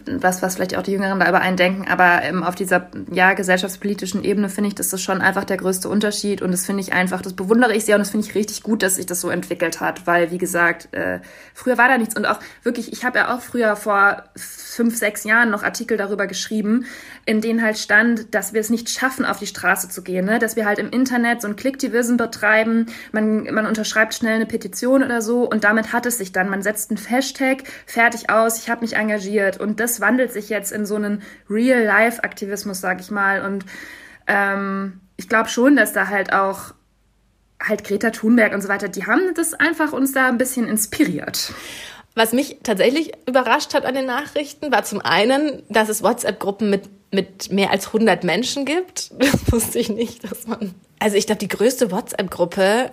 [0.06, 4.48] was, was vielleicht auch die Jüngeren da übereindenken, aber ähm, auf dieser ja, gesellschaftspolitischen Ebene
[4.48, 7.34] finde ich, das ist schon einfach der größte Unterschied und das finde ich einfach, das
[7.34, 10.06] bewundere ich sehr und das finde ich richtig gut, dass sich das so entwickelt hat,
[10.06, 11.20] weil wie gesagt, äh,
[11.54, 15.24] früher war da nichts und auch wirklich, ich habe ja auch früher vor fünf, sechs
[15.24, 16.86] Jahren noch Artikel darüber geschrieben,
[17.24, 20.38] in denen halt stand, dass wir es nicht schaffen, auf die Straße zu gehen, ne?
[20.38, 25.02] dass wir halt im Internet so ein Klicktivism betreiben, man, man unterschreibt schnell eine Petition
[25.02, 28.70] oder so und damit hat es sich dann, man setzt einen Hashtag, fertig aus, ich
[28.70, 33.44] habe mich engagiert und das wandelt sich jetzt in so einen Real-Life-Aktivismus, sag ich mal
[33.44, 33.64] und
[34.26, 36.74] ähm, ich glaube schon, dass da halt auch
[37.62, 41.52] halt Greta Thunberg und so weiter, die haben das einfach uns da ein bisschen inspiriert.
[42.14, 46.90] Was mich tatsächlich überrascht hat an den Nachrichten, war zum einen, dass es WhatsApp-Gruppen mit,
[47.10, 49.12] mit mehr als 100 Menschen gibt.
[49.18, 50.74] Das wusste ich nicht, dass man.
[50.98, 52.92] Also ich glaube, die größte WhatsApp-Gruppe,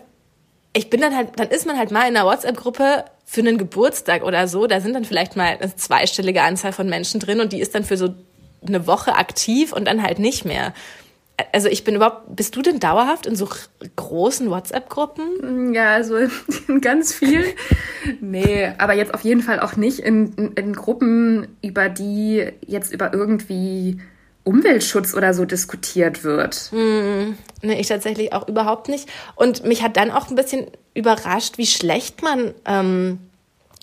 [0.74, 4.24] ich bin dann halt, dann ist man halt mal in einer WhatsApp-Gruppe für einen Geburtstag
[4.24, 4.68] oder so.
[4.68, 7.84] Da sind dann vielleicht mal eine zweistellige Anzahl von Menschen drin und die ist dann
[7.84, 8.14] für so
[8.66, 10.74] eine Woche aktiv und dann halt nicht mehr
[11.52, 13.48] also ich bin überhaupt, bist du denn dauerhaft in so
[13.96, 15.74] großen WhatsApp-Gruppen?
[15.74, 16.16] Ja, also
[16.82, 17.46] ganz viel.
[18.22, 23.14] nee, aber jetzt auf jeden Fall auch nicht in, in Gruppen, über die jetzt über
[23.14, 24.00] irgendwie
[24.44, 26.72] Umweltschutz oder so diskutiert wird.
[26.72, 29.08] Mm, nee, ich tatsächlich auch überhaupt nicht.
[29.36, 33.20] Und mich hat dann auch ein bisschen überrascht, wie schlecht man ähm,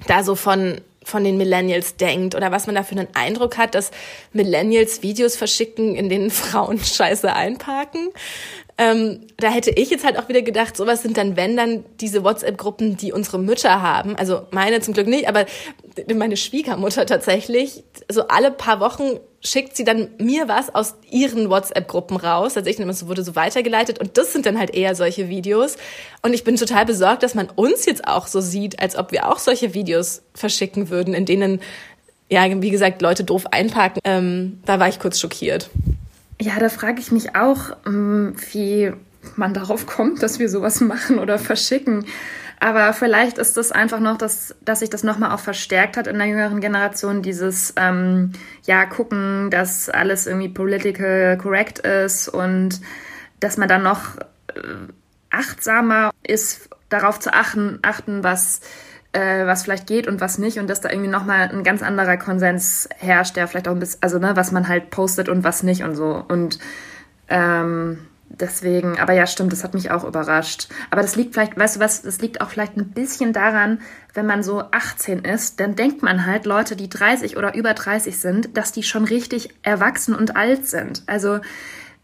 [0.06, 3.76] da so von von den Millennials denkt oder was man da für einen Eindruck hat,
[3.76, 3.92] dass
[4.32, 8.08] Millennials Videos verschicken, in denen Frauen Scheiße einparken.
[8.78, 12.22] Ähm, da hätte ich jetzt halt auch wieder gedacht, sowas sind dann, wenn dann diese
[12.22, 14.16] WhatsApp-Gruppen, die unsere Mütter haben.
[14.16, 15.46] Also meine zum Glück nicht, aber
[16.14, 17.84] meine Schwiegermutter tatsächlich.
[18.10, 22.56] So alle paar Wochen schickt sie dann mir was aus ihren WhatsApp-Gruppen raus.
[22.56, 25.76] Also ich nehme es wurde so weitergeleitet und das sind dann halt eher solche Videos.
[26.20, 29.30] Und ich bin total besorgt, dass man uns jetzt auch so sieht, als ob wir
[29.30, 31.60] auch solche Videos verschicken würden, in denen
[32.28, 34.00] ja, wie gesagt, Leute doof einparken.
[34.04, 35.70] Ähm, da war ich kurz schockiert.
[36.40, 38.92] Ja, da frage ich mich auch, ähm, wie
[39.36, 42.04] man darauf kommt, dass wir sowas machen oder verschicken.
[42.58, 46.16] Aber vielleicht ist das einfach noch, dass, dass sich das nochmal auch verstärkt hat in
[46.18, 48.32] der jüngeren Generation, dieses, ähm,
[48.64, 52.80] ja, gucken, dass alles irgendwie political correct ist und
[53.40, 54.16] dass man dann noch
[54.54, 54.62] äh,
[55.30, 58.60] achtsamer ist, darauf zu achten, achten was
[59.16, 62.18] äh, was vielleicht geht und was nicht und dass da irgendwie nochmal ein ganz anderer
[62.18, 65.62] Konsens herrscht, der vielleicht auch ein bisschen, also ne, was man halt postet und was
[65.62, 66.22] nicht und so.
[66.28, 66.58] Und
[67.28, 67.98] ähm,
[68.28, 70.68] deswegen, aber ja, stimmt, das hat mich auch überrascht.
[70.90, 73.80] Aber das liegt vielleicht, weißt du was, das liegt auch vielleicht ein bisschen daran,
[74.12, 78.18] wenn man so 18 ist, dann denkt man halt, Leute, die 30 oder über 30
[78.18, 81.04] sind, dass die schon richtig erwachsen und alt sind.
[81.06, 81.40] Also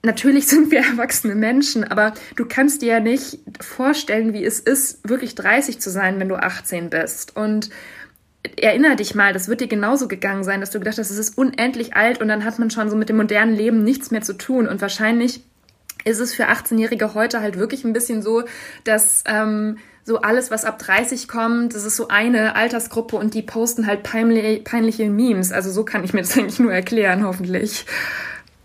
[0.03, 5.09] natürlich sind wir erwachsene Menschen, aber du kannst dir ja nicht vorstellen, wie es ist,
[5.09, 7.37] wirklich 30 zu sein, wenn du 18 bist.
[7.37, 7.71] Und
[8.61, 11.38] erinnere dich mal, das wird dir genauso gegangen sein, dass du gedacht hast, es ist
[11.38, 14.35] unendlich alt und dann hat man schon so mit dem modernen Leben nichts mehr zu
[14.35, 14.67] tun.
[14.67, 15.43] Und wahrscheinlich
[16.05, 18.43] ist es für 18-Jährige heute halt wirklich ein bisschen so,
[18.85, 23.43] dass ähm, so alles, was ab 30 kommt, das ist so eine Altersgruppe und die
[23.43, 25.53] posten halt peinliche, peinliche Memes.
[25.53, 27.87] Also so kann ich mir das eigentlich nur erklären, hoffentlich.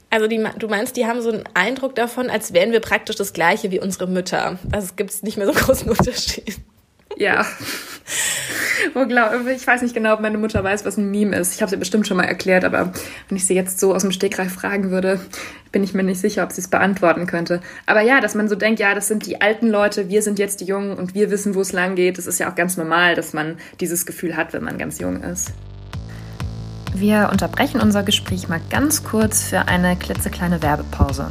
[0.10, 3.34] Also die, du meinst, die haben so einen Eindruck davon, als wären wir praktisch das
[3.34, 4.58] gleiche wie unsere Mütter.
[4.72, 6.58] Also es gibt nicht mehr so großen Unterschied.
[7.18, 7.46] Ja.
[8.96, 11.56] ich weiß nicht genau, ob meine Mutter weiß, was ein Meme ist.
[11.56, 12.94] Ich habe sie bestimmt schon mal erklärt, aber
[13.28, 15.20] wenn ich sie jetzt so aus dem Stegreif fragen würde,
[15.72, 17.62] bin ich mir nicht sicher, ob sie es beantworten könnte.
[17.86, 20.62] Aber ja, dass man so denkt, ja, das sind die alten Leute, wir sind jetzt
[20.62, 22.18] die Jungen und wir wissen, wo es lang geht.
[22.18, 25.24] Das ist ja auch ganz normal, dass man dieses Gefühl hat, wenn man ganz jung
[25.24, 25.52] ist.
[27.00, 31.30] Wir unterbrechen unser Gespräch mal ganz kurz für eine klitzekleine Werbepause.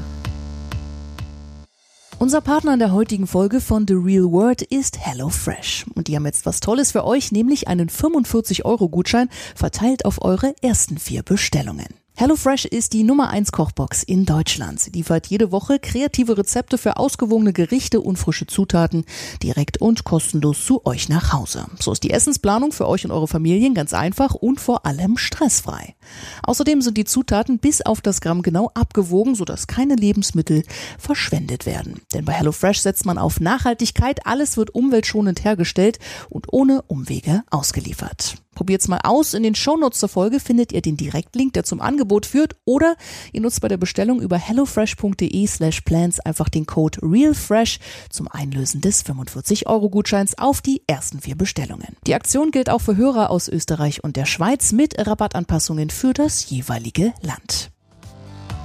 [2.20, 5.86] Unser Partner in der heutigen Folge von The Real World ist HelloFresh.
[5.94, 10.98] Und die haben jetzt was Tolles für euch, nämlich einen 45-Euro-Gutschein verteilt auf eure ersten
[10.98, 12.05] vier Bestellungen.
[12.18, 14.80] HelloFresh ist die Nummer 1 Kochbox in Deutschland.
[14.80, 19.04] Sie liefert jede Woche kreative Rezepte für ausgewogene Gerichte und frische Zutaten
[19.42, 21.66] direkt und kostenlos zu euch nach Hause.
[21.78, 25.94] So ist die Essensplanung für euch und eure Familien ganz einfach und vor allem stressfrei.
[26.42, 30.62] Außerdem sind die Zutaten bis auf das Gramm genau abgewogen, sodass keine Lebensmittel
[30.98, 32.00] verschwendet werden.
[32.14, 35.98] Denn bei HelloFresh setzt man auf Nachhaltigkeit, alles wird umweltschonend hergestellt
[36.30, 38.36] und ohne Umwege ausgeliefert.
[38.56, 39.34] Probiert's mal aus.
[39.34, 42.56] In den Shownotes zur Folge findet ihr den Direktlink, der zum Angebot führt.
[42.64, 42.96] Oder
[43.32, 47.78] ihr nutzt bei der Bestellung über hellofresh.de slash plans einfach den Code REALFRESH
[48.10, 51.96] zum Einlösen des 45-Euro-Gutscheins auf die ersten vier Bestellungen.
[52.06, 56.50] Die Aktion gilt auch für Hörer aus Österreich und der Schweiz mit Rabattanpassungen für das
[56.50, 57.70] jeweilige Land.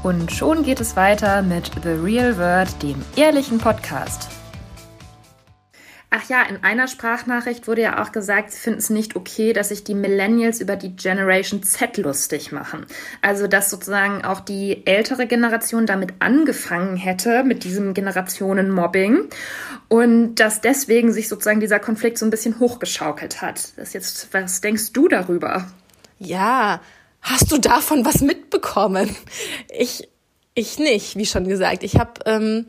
[0.03, 4.29] Und schon geht es weiter mit The Real World, dem ehrlichen Podcast.
[6.13, 9.69] Ach ja, in einer Sprachnachricht wurde ja auch gesagt, sie finden es nicht okay, dass
[9.69, 12.85] sich die Millennials über die Generation Z lustig machen.
[13.21, 19.29] Also, dass sozusagen auch die ältere Generation damit angefangen hätte, mit diesem Generationenmobbing.
[19.87, 23.69] Und dass deswegen sich sozusagen dieser Konflikt so ein bisschen hochgeschaukelt hat.
[23.77, 25.71] Das jetzt, was denkst du darüber?
[26.19, 26.81] Ja,
[27.21, 29.15] hast du davon was mitbekommen?
[29.69, 30.09] Ich,
[30.55, 31.83] ich nicht, wie schon gesagt.
[31.83, 32.65] Ich habe ähm,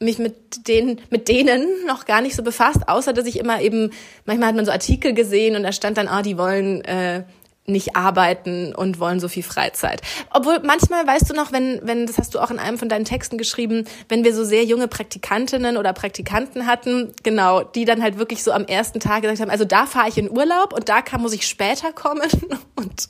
[0.00, 3.90] mich mit den mit denen noch gar nicht so befasst, außer dass ich immer eben
[4.24, 7.24] manchmal hat man so Artikel gesehen und da stand dann, ah, die wollen äh,
[7.66, 10.02] nicht arbeiten und wollen so viel Freizeit.
[10.30, 13.06] Obwohl manchmal, weißt du noch, wenn, wenn, das hast du auch in einem von deinen
[13.06, 18.18] Texten geschrieben, wenn wir so sehr junge Praktikantinnen oder Praktikanten hatten, genau, die dann halt
[18.18, 21.00] wirklich so am ersten Tag gesagt haben, also da fahre ich in Urlaub und da
[21.00, 22.28] kann, muss ich später kommen
[22.76, 23.08] und,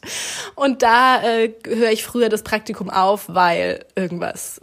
[0.55, 4.61] und da äh, höre ich früher das Praktikum auf, weil irgendwas.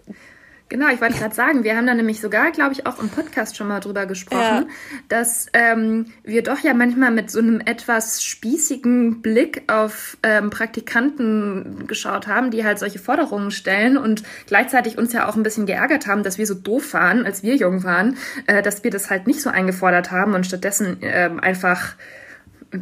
[0.72, 3.58] Genau, ich wollte gerade sagen, wir haben da nämlich sogar, glaube ich, auch im Podcast
[3.58, 4.66] schon mal drüber gesprochen, ja.
[5.10, 11.88] dass ähm, wir doch ja manchmal mit so einem etwas spießigen Blick auf ähm, Praktikanten
[11.88, 16.08] geschaut haben, die halt solche Forderungen stellen und gleichzeitig uns ja auch ein bisschen geärgert
[16.08, 18.16] haben, dass wir so doof waren, als wir jung waren,
[18.48, 21.96] äh, dass wir das halt nicht so eingefordert haben und stattdessen äh, einfach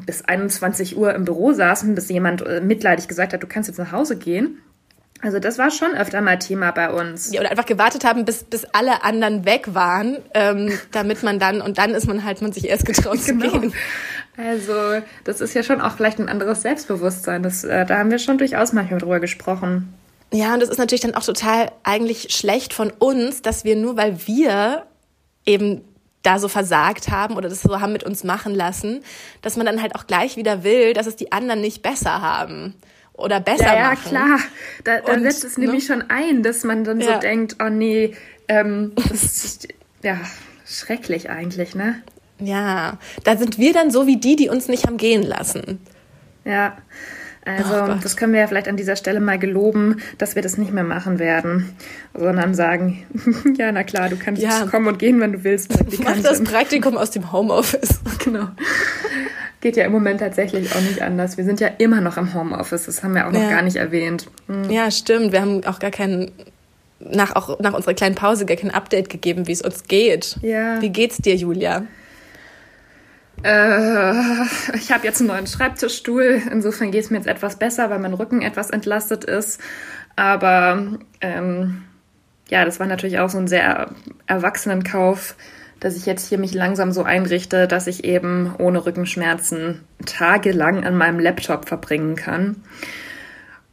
[0.06, 3.80] bis 21 Uhr im Büro saßen, bis jemand äh, mitleidig gesagt hat, du kannst jetzt
[3.80, 4.60] nach Hause gehen.
[5.22, 7.34] Also das war schon öfter mal Thema bei uns.
[7.34, 11.62] Ja, oder einfach gewartet haben, bis, bis alle anderen weg waren, ähm, damit man dann,
[11.62, 13.52] und dann ist man halt man sich erst getraut genau.
[13.52, 13.74] zu gehen.
[14.38, 14.74] Also
[15.26, 17.44] das ist ja schon auch vielleicht ein anderes Selbstbewusstsein.
[17.44, 19.94] Das, äh, da haben wir schon durchaus manchmal drüber gesprochen.
[20.32, 23.98] Ja, und das ist natürlich dann auch total eigentlich schlecht von uns, dass wir nur,
[23.98, 24.86] weil wir
[25.46, 25.82] eben
[26.22, 29.02] da so versagt haben oder das so haben mit uns machen lassen,
[29.42, 32.76] dass man dann halt auch gleich wieder will, dass es die anderen nicht besser haben
[33.20, 34.14] oder besser ja, ja, machen.
[34.14, 34.40] Ja, klar.
[34.84, 35.66] Da, da setzt es ne?
[35.66, 37.16] nämlich schon ein, dass man dann ja.
[37.16, 38.16] so denkt, oh nee,
[38.48, 39.68] ähm, das ist
[40.04, 40.20] ja
[40.66, 42.02] schrecklich eigentlich, ne?
[42.40, 45.80] Ja, da sind wir dann so wie die, die uns nicht haben gehen lassen.
[46.46, 46.78] Ja.
[47.58, 50.58] Also, oh das können wir ja vielleicht an dieser Stelle mal geloben, dass wir das
[50.58, 51.70] nicht mehr machen werden,
[52.14, 53.06] sondern sagen,
[53.58, 54.66] ja, na klar, du kannst ja.
[54.66, 55.72] kommen und gehen, wenn du willst.
[56.04, 58.00] Mach das Praktikum aus dem Homeoffice.
[58.26, 58.50] Genau.
[59.62, 61.38] Geht ja im Moment tatsächlich auch nicht anders.
[61.38, 63.50] Wir sind ja immer noch im Homeoffice, das haben wir auch noch ja.
[63.50, 64.28] gar nicht erwähnt.
[64.48, 64.70] Hm.
[64.70, 65.32] Ja, stimmt.
[65.32, 66.32] Wir haben auch gar keinen
[67.00, 70.38] nach, auch nach unserer kleinen Pause gar kein Update gegeben, wie es uns geht.
[70.42, 70.82] Ja.
[70.82, 71.84] Wie geht's dir, Julia?
[73.44, 74.14] Äh,
[74.76, 76.42] ich habe jetzt einen neuen Schreibtischstuhl.
[76.52, 79.62] Insofern geht es mir jetzt etwas besser, weil mein Rücken etwas entlastet ist.
[80.16, 81.84] Aber ähm,
[82.50, 83.92] ja, das war natürlich auch so ein sehr
[84.28, 85.36] erwachsenen Kauf,
[85.80, 90.98] dass ich jetzt hier mich langsam so einrichte, dass ich eben ohne Rückenschmerzen tagelang an
[90.98, 92.64] meinem Laptop verbringen kann.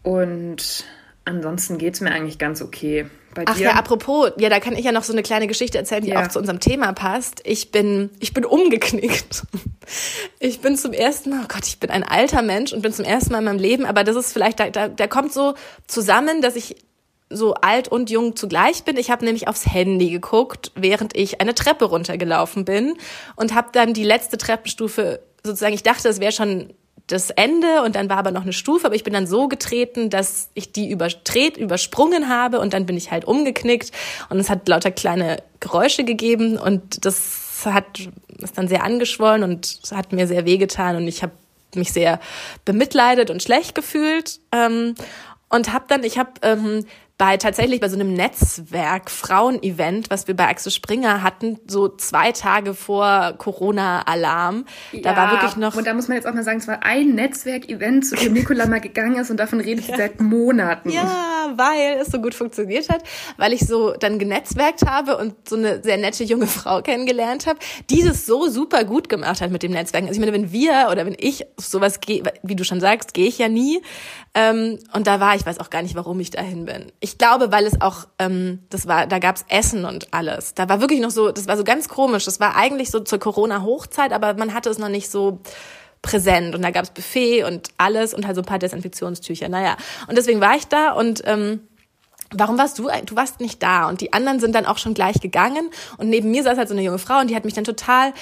[0.03, 0.85] Und
[1.25, 3.07] ansonsten geht es mir eigentlich ganz okay.
[3.37, 6.03] Bei Ach ja, apropos, ja, da kann ich ja noch so eine kleine Geschichte erzählen,
[6.03, 6.25] die ja.
[6.25, 7.43] auch zu unserem Thema passt.
[7.45, 9.43] Ich bin, ich bin umgeknickt.
[10.41, 13.05] Ich bin zum ersten Mal, oh Gott, ich bin ein alter Mensch und bin zum
[13.05, 15.55] ersten Mal in meinem Leben, aber das ist vielleicht, da, da, da kommt so
[15.87, 16.77] zusammen, dass ich
[17.31, 18.97] so alt und jung zugleich bin.
[18.97, 22.97] Ich habe nämlich aufs Handy geguckt, während ich eine Treppe runtergelaufen bin
[23.37, 26.73] und habe dann die letzte Treppenstufe sozusagen, ich dachte, es wäre schon
[27.07, 30.11] das Ende und dann war aber noch eine Stufe, aber ich bin dann so getreten,
[30.11, 33.93] dass ich die übertret, übersprungen habe und dann bin ich halt umgeknickt
[34.29, 39.81] und es hat lauter kleine Geräusche gegeben und das hat ist dann sehr angeschwollen und
[39.93, 41.33] hat mir sehr wehgetan und ich habe
[41.75, 42.21] mich sehr
[42.65, 44.95] bemitleidet und schlecht gefühlt ähm,
[45.49, 46.87] und habe dann ich habe ähm,
[47.19, 52.33] bei tatsächlich bei so einem Netzwerk Frauen-Event, was wir bei Axel Springer hatten, so zwei
[52.33, 54.67] Tage vor Corona-Alarm.
[54.93, 55.75] Ja, da war wirklich noch.
[55.77, 58.67] Und da muss man jetzt auch mal sagen, es war ein Netzwerk-Event, zu dem Nicola
[58.67, 59.97] mal gegangen ist und davon redet sie ja.
[59.97, 60.91] seit Monaten.
[60.91, 63.03] Ja, weil es so gut funktioniert hat,
[63.39, 67.59] weil ich so dann genetzwerkt habe und so eine sehr nette junge Frau kennengelernt habe,
[67.89, 70.09] die das so super gut gemacht hat mit dem Netzwerken.
[70.09, 73.27] Also ich meine, wenn wir oder wenn ich sowas gehe, wie du schon sagst, gehe
[73.27, 73.81] ich ja nie.
[74.35, 77.53] Ähm, und da war, ich weiß auch gar nicht, warum ich dahin bin ich glaube,
[77.53, 80.55] weil es auch, ähm, das war, da gab's Essen und alles.
[80.55, 82.25] Da war wirklich noch so, das war so ganz komisch.
[82.25, 85.41] Das war eigentlich so zur Corona-Hochzeit, aber man hatte es noch nicht so
[86.03, 86.55] präsent.
[86.55, 89.49] Und da gab's Buffet und alles und halt so ein paar Desinfektionstücher.
[89.49, 89.77] Naja,
[90.09, 91.61] und deswegen war ich da und ähm,
[92.35, 92.89] Warum warst du?
[93.05, 96.31] Du warst nicht da und die anderen sind dann auch schon gleich gegangen und neben
[96.33, 98.13] mir saß halt so eine junge Frau und die hat mich dann total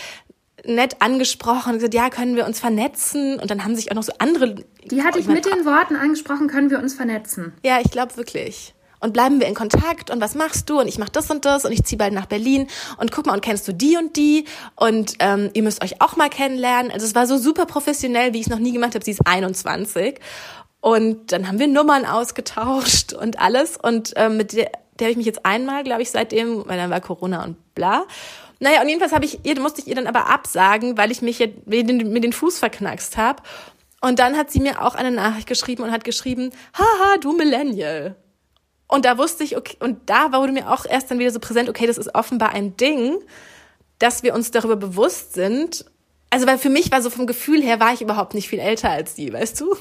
[0.67, 3.39] nett angesprochen und gesagt, ja, können wir uns vernetzen?
[3.39, 4.57] Und dann haben sich auch noch so andere.
[4.91, 7.53] Die hatte ich mit den Worten angesprochen, können wir uns vernetzen?
[7.65, 8.75] Ja, ich glaube wirklich
[9.05, 11.67] und bleiben wir in Kontakt und was machst du und ich mach das und das
[11.67, 14.47] und ich ziehe bald nach Berlin und guck mal und kennst du die und die
[14.77, 16.91] und ähm, ihr müsst euch auch mal kennenlernen.
[16.91, 19.05] Also es war so super professionell, wie ich es noch nie gemacht habe.
[19.05, 20.21] Sie ist 21
[20.81, 25.17] und dann haben wir Nummern ausgetauscht und alles und ähm, mit der, der habe ich
[25.19, 28.05] mich jetzt einmal, glaube ich, seitdem, weil dann war Corona und bla.
[28.65, 31.39] Naja, und jedenfalls habe ich ihr, musste ich ihr dann aber absagen, weil ich mich
[31.39, 33.43] jetzt mit den, Fuß verknackst habe.
[34.01, 38.17] Und dann hat sie mir auch eine Nachricht geschrieben und hat geschrieben, haha, du Millennial.
[38.89, 41.69] Und da wusste ich, okay, und da wurde mir auch erst dann wieder so präsent,
[41.69, 43.19] okay, das ist offenbar ein Ding,
[43.99, 45.85] dass wir uns darüber bewusst sind.
[46.31, 48.89] Also, weil für mich war so vom Gefühl her, war ich überhaupt nicht viel älter
[48.89, 49.77] als die, weißt du?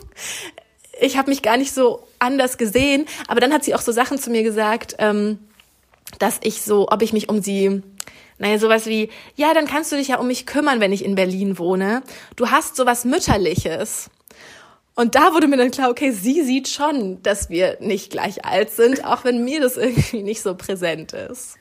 [1.00, 4.20] Ich habe mich gar nicht so anders gesehen, aber dann hat sie auch so Sachen
[4.20, 5.40] zu mir gesagt, ähm,
[6.20, 7.82] dass ich so, ob ich mich um sie,
[8.38, 11.16] naja, sowas wie, ja, dann kannst du dich ja um mich kümmern, wenn ich in
[11.16, 12.04] Berlin wohne.
[12.36, 14.10] Du hast sowas Mütterliches.
[14.96, 18.70] Und da wurde mir dann klar, okay, sie sieht schon, dass wir nicht gleich alt
[18.70, 21.58] sind, auch wenn mir das irgendwie nicht so präsent ist.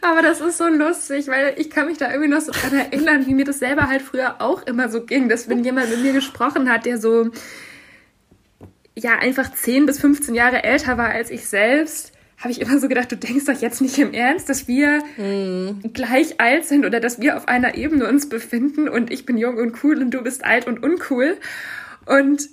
[0.00, 3.26] Aber das ist so lustig, weil ich kann mich da irgendwie noch so dran erinnern,
[3.26, 6.14] wie mir das selber halt früher auch immer so ging, dass wenn jemand mit mir
[6.14, 7.30] gesprochen hat, der so,
[8.96, 12.13] ja, einfach 10 bis 15 Jahre älter war als ich selbst,
[12.44, 15.92] habe ich immer so gedacht, du denkst doch jetzt nicht im Ernst, dass wir mm.
[15.94, 19.56] gleich alt sind oder dass wir auf einer Ebene uns befinden und ich bin jung
[19.56, 21.38] und cool und du bist alt und uncool.
[22.04, 22.50] Und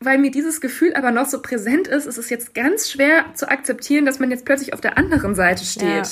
[0.00, 3.50] weil mir dieses Gefühl aber noch so präsent ist, ist es jetzt ganz schwer zu
[3.50, 6.08] akzeptieren, dass man jetzt plötzlich auf der anderen Seite steht.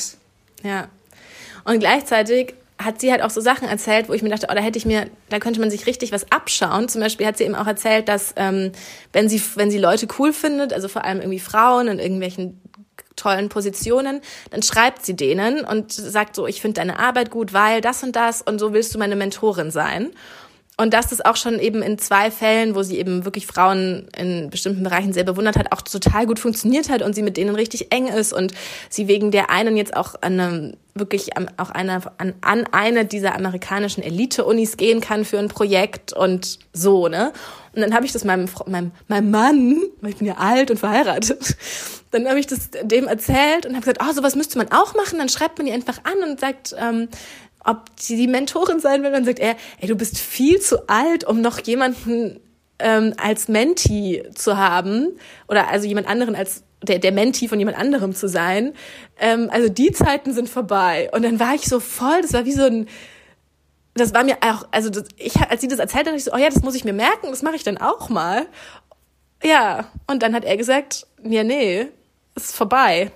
[0.63, 0.71] Ja.
[0.71, 0.89] ja.
[1.65, 4.61] Und gleichzeitig hat sie halt auch so Sachen erzählt, wo ich mir dachte, oh, da
[4.61, 6.91] hätte ich mir, da könnte man sich richtig was abschauen.
[6.91, 8.73] Zum Beispiel hat sie eben auch erzählt, dass ähm,
[9.15, 12.61] wenn sie wenn sie Leute cool findet, also vor allem irgendwie Frauen in irgendwelchen
[13.17, 17.81] tollen Positionen, dann schreibt sie denen und sagt so, ich finde deine Arbeit gut, weil
[17.81, 20.13] das und das und so willst du meine Mentorin sein.
[20.79, 24.51] Und dass das auch schon eben in zwei Fällen, wo sie eben wirklich Frauen in
[24.51, 27.93] bestimmten Bereichen sehr bewundert hat, auch total gut funktioniert hat und sie mit denen richtig
[27.95, 28.53] eng ist und
[28.91, 33.35] sie wegen der einen jetzt auch an einem, wirklich auch einer, an, an eine dieser
[33.35, 37.33] amerikanischen Elite-Unis gehen kann für ein Projekt und so, ne?
[37.75, 40.79] Und dann habe ich das meinem, meinem, meinem Mann, weil ich bin ja alt und
[40.79, 41.57] verheiratet,
[42.11, 45.19] dann habe ich das dem erzählt und habe gesagt, oh, sowas müsste man auch machen.
[45.19, 47.09] Dann schreibt man die einfach an und sagt, ähm,
[47.67, 49.13] ob sie die Mentorin sein will.
[49.13, 52.41] Dann sagt er, ey, du bist viel zu alt, um noch jemanden
[52.79, 57.79] ähm, als Menti zu haben oder also jemand anderen als der, der Menti von jemand
[57.79, 58.75] anderem zu sein.
[59.19, 61.11] Ähm, also die Zeiten sind vorbei.
[61.13, 62.87] Und dann war ich so voll, das war wie so ein,
[63.95, 66.37] das war mir auch, also das, ich, als sie das erzählt hat, ich so, oh
[66.37, 68.47] ja, das muss ich mir merken, das mache ich dann auch mal.
[69.43, 71.89] Ja, und dann hat er gesagt, ja, nee,
[72.35, 73.11] ist vorbei.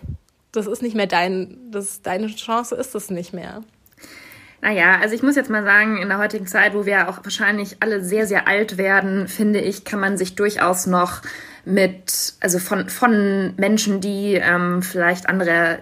[0.52, 3.62] Das ist nicht mehr dein, das, deine Chance ist es nicht mehr.
[4.62, 7.78] Naja, also ich muss jetzt mal sagen, in der heutigen Zeit, wo wir auch wahrscheinlich
[7.80, 11.22] alle sehr, sehr alt werden, finde ich, kann man sich durchaus noch
[11.64, 15.78] mit, also von, von Menschen, die ähm, vielleicht andere,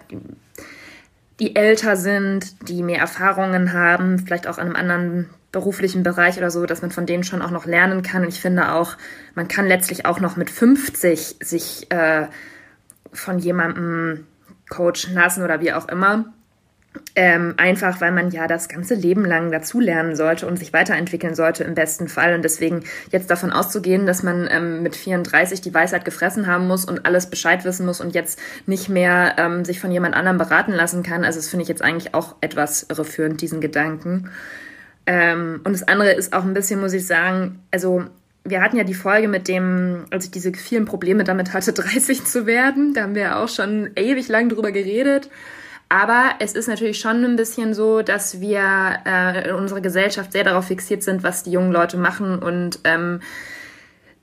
[1.40, 6.50] die älter sind, die mehr Erfahrungen haben, vielleicht auch in einem anderen beruflichen Bereich oder
[6.50, 8.22] so, dass man von denen schon auch noch lernen kann.
[8.22, 8.96] Und ich finde auch,
[9.34, 12.26] man kann letztlich auch noch mit 50 sich äh,
[13.12, 14.26] von jemandem
[14.68, 16.32] coachen lassen oder wie auch immer.
[17.14, 21.64] Ähm, einfach, weil man ja das ganze Leben lang dazulernen sollte und sich weiterentwickeln sollte
[21.64, 22.34] im besten Fall.
[22.34, 26.84] Und deswegen jetzt davon auszugehen, dass man ähm, mit 34 die Weisheit gefressen haben muss
[26.84, 30.72] und alles Bescheid wissen muss und jetzt nicht mehr ähm, sich von jemand anderem beraten
[30.72, 34.30] lassen kann, also das finde ich jetzt eigentlich auch etwas irreführend, diesen Gedanken.
[35.06, 38.04] Ähm, und das andere ist auch ein bisschen, muss ich sagen, also
[38.44, 42.24] wir hatten ja die Folge mit dem, als ich diese vielen Probleme damit hatte, 30
[42.24, 42.94] zu werden.
[42.94, 45.30] Da haben wir auch schon ewig lang drüber geredet.
[45.88, 50.44] Aber es ist natürlich schon ein bisschen so, dass wir äh, in unserer Gesellschaft sehr
[50.44, 53.20] darauf fixiert sind, was die jungen Leute machen und ähm,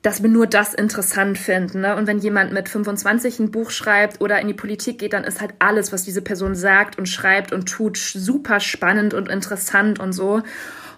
[0.02, 1.80] dass wir nur das interessant finden.
[1.80, 1.96] Ne?
[1.96, 5.40] Und wenn jemand mit 25 ein Buch schreibt oder in die Politik geht, dann ist
[5.40, 10.12] halt alles, was diese Person sagt und schreibt und tut, super spannend und interessant und
[10.12, 10.42] so.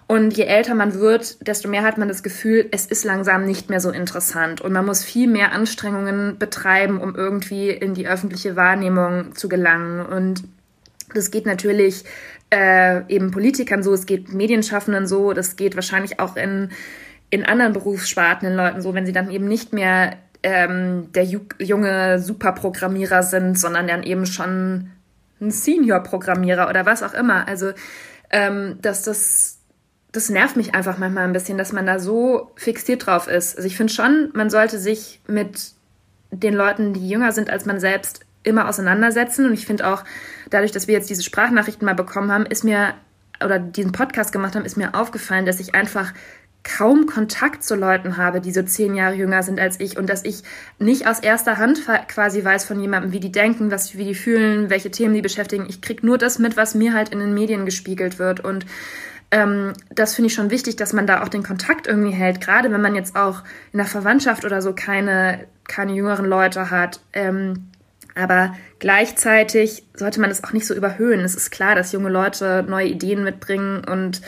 [0.05, 3.71] Und je älter man wird, desto mehr hat man das Gefühl, es ist langsam nicht
[3.71, 4.61] mehr so interessant.
[4.61, 10.05] Und man muss viel mehr Anstrengungen betreiben, um irgendwie in die öffentliche Wahrnehmung zu gelangen.
[10.05, 10.43] Und
[11.13, 12.03] das geht natürlich
[12.51, 16.69] äh, eben Politikern so, es geht Medienschaffenden so, das geht wahrscheinlich auch in,
[17.29, 22.19] in anderen Berufssparten in Leuten so, wenn sie dann eben nicht mehr ähm, der junge
[22.19, 24.91] Superprogrammierer sind, sondern dann eben schon
[25.41, 27.47] ein Senior-Programmierer oder was auch immer.
[27.47, 27.71] Also,
[28.31, 29.59] ähm, dass das
[30.11, 33.55] das nervt mich einfach manchmal ein bisschen, dass man da so fixiert drauf ist.
[33.55, 35.73] Also ich finde schon, man sollte sich mit
[36.31, 39.45] den Leuten, die jünger sind als man selbst, immer auseinandersetzen.
[39.45, 40.03] Und ich finde auch,
[40.49, 42.93] dadurch, dass wir jetzt diese Sprachnachrichten mal bekommen haben, ist mir,
[43.43, 46.13] oder diesen Podcast gemacht haben, ist mir aufgefallen, dass ich einfach
[46.63, 50.25] kaum Kontakt zu Leuten habe, die so zehn Jahre jünger sind als ich und dass
[50.25, 50.43] ich
[50.77, 54.69] nicht aus erster Hand quasi weiß von jemandem, wie die denken, was, wie die fühlen,
[54.69, 55.67] welche Themen die beschäftigen.
[55.69, 58.65] Ich kriege nur das mit, was mir halt in den Medien gespiegelt wird und
[59.31, 62.71] ähm, das finde ich schon wichtig, dass man da auch den Kontakt irgendwie hält, gerade
[62.71, 66.99] wenn man jetzt auch in der Verwandtschaft oder so keine, keine jüngeren Leute hat.
[67.13, 67.68] Ähm,
[68.19, 71.21] aber gleichzeitig sollte man das auch nicht so überhöhen.
[71.21, 74.21] Es ist klar, dass junge Leute neue Ideen mitbringen und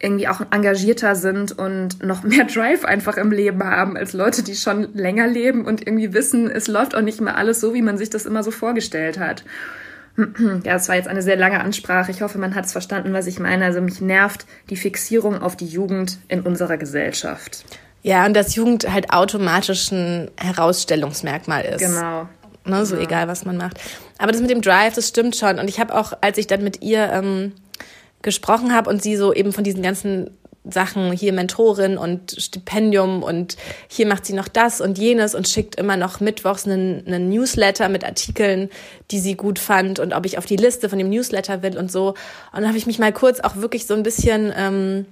[0.00, 4.54] irgendwie auch engagierter sind und noch mehr Drive einfach im Leben haben als Leute, die
[4.54, 7.98] schon länger leben und irgendwie wissen, es läuft auch nicht mehr alles so, wie man
[7.98, 9.44] sich das immer so vorgestellt hat.
[10.64, 12.10] Ja, das war jetzt eine sehr lange Ansprache.
[12.10, 13.64] Ich hoffe, man hat es verstanden, was ich meine.
[13.64, 17.64] Also mich nervt die Fixierung auf die Jugend in unserer Gesellschaft.
[18.02, 21.78] Ja, und dass Jugend halt automatisch ein Herausstellungsmerkmal ist.
[21.78, 22.28] Genau.
[22.68, 23.02] Ne, so ja.
[23.02, 23.78] egal, was man macht.
[24.18, 25.58] Aber das mit dem Drive, das stimmt schon.
[25.58, 27.52] Und ich habe auch, als ich dann mit ihr ähm,
[28.22, 30.30] gesprochen habe und sie so eben von diesen ganzen
[30.70, 33.56] Sachen, hier Mentorin und Stipendium und
[33.88, 37.88] hier macht sie noch das und jenes und schickt immer noch mittwochs einen, einen Newsletter
[37.88, 38.68] mit Artikeln,
[39.10, 41.90] die sie gut fand und ob ich auf die Liste von dem Newsletter will und
[41.90, 42.08] so.
[42.08, 42.16] Und
[42.52, 45.06] dann habe ich mich mal kurz auch wirklich so ein bisschen, ähm,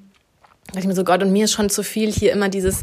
[0.67, 2.83] dachte ich mir so, Gott, und mir ist schon zu viel hier immer dieses,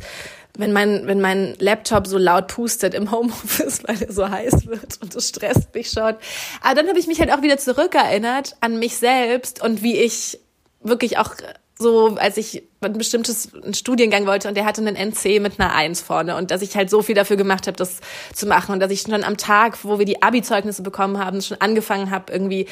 [0.57, 4.99] wenn mein, wenn mein Laptop so laut pustet im Homeoffice, weil er so heiß wird
[5.01, 6.15] und das stresst mich schon.
[6.61, 10.39] Aber dann habe ich mich halt auch wieder zurückerinnert an mich selbst und wie ich
[10.81, 11.35] wirklich auch
[11.79, 15.73] so, als ich ein bestimmtes einen Studiengang wollte und der hatte einen NC mit einer
[15.73, 17.99] Eins vorne und dass ich halt so viel dafür gemacht habe, das
[18.33, 21.59] zu machen und dass ich schon am Tag, wo wir die Abi-Zeugnisse bekommen haben, schon
[21.61, 22.67] angefangen habe, irgendwie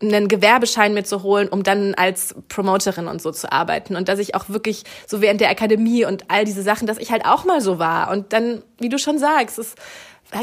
[0.00, 3.96] einen Gewerbeschein mir zu holen, um dann als Promoterin und so zu arbeiten.
[3.96, 7.10] Und dass ich auch wirklich so während der Akademie und all diese Sachen, dass ich
[7.10, 8.10] halt auch mal so war.
[8.10, 9.74] Und dann, wie du schon sagst, das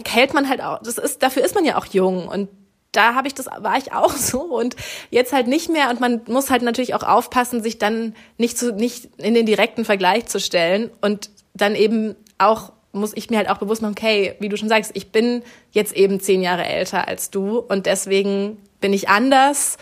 [0.05, 2.27] hält man halt auch, das ist, dafür ist man ja auch jung.
[2.27, 2.49] Und
[2.91, 4.75] da habe ich das, war ich auch so und
[5.09, 5.89] jetzt halt nicht mehr.
[5.89, 9.85] Und man muss halt natürlich auch aufpassen, sich dann nicht zu, nicht in den direkten
[9.85, 14.35] Vergleich zu stellen und dann eben auch muss ich mir halt auch bewusst machen, okay,
[14.39, 18.57] wie du schon sagst, ich bin jetzt eben zehn Jahre älter als du und deswegen
[18.79, 19.77] bin ich anders.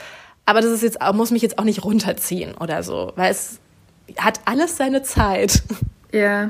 [0.46, 3.60] Aber das ist jetzt auch, muss mich jetzt auch nicht runterziehen oder so, weil es
[4.18, 5.64] hat alles seine Zeit.
[6.12, 6.50] Ja.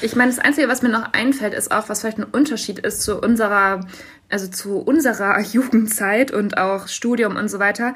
[0.00, 3.02] Ich meine, das Einzige, was mir noch einfällt, ist auch, was vielleicht ein Unterschied ist
[3.02, 3.84] zu unserer,
[4.28, 7.94] also zu unserer Jugendzeit und auch Studium und so weiter.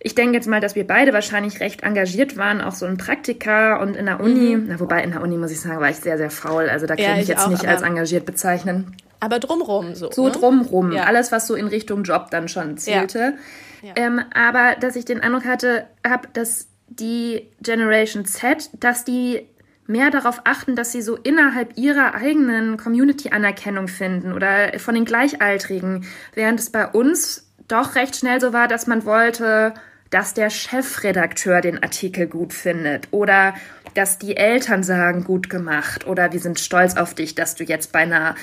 [0.00, 3.82] Ich denke jetzt mal, dass wir beide wahrscheinlich recht engagiert waren, auch so in Praktika
[3.82, 4.56] und in der Uni.
[4.56, 4.66] Mhm.
[4.68, 6.68] Na, wobei in der Uni, muss ich sagen, war ich sehr, sehr faul.
[6.68, 8.96] Also da kann ja, ich, ich jetzt auch, nicht als engagiert bezeichnen.
[9.20, 10.10] Aber drumrum so.
[10.12, 10.32] So ne?
[10.32, 10.92] drumrum.
[10.92, 11.04] Ja.
[11.04, 13.34] Alles, was so in Richtung Job dann schon zählte.
[13.82, 13.92] Ja.
[13.96, 19.46] Ähm, aber dass ich den Eindruck hatte, habe, dass die Generation Z, dass die
[19.86, 25.04] mehr darauf achten, dass sie so innerhalb ihrer eigenen Community Anerkennung finden oder von den
[25.04, 29.74] Gleichaltrigen, während es bei uns doch recht schnell so war, dass man wollte,
[30.10, 33.54] dass der Chefredakteur den Artikel gut findet oder
[33.94, 37.92] dass die Eltern sagen, gut gemacht oder wir sind stolz auf dich, dass du jetzt
[37.92, 38.34] bei einer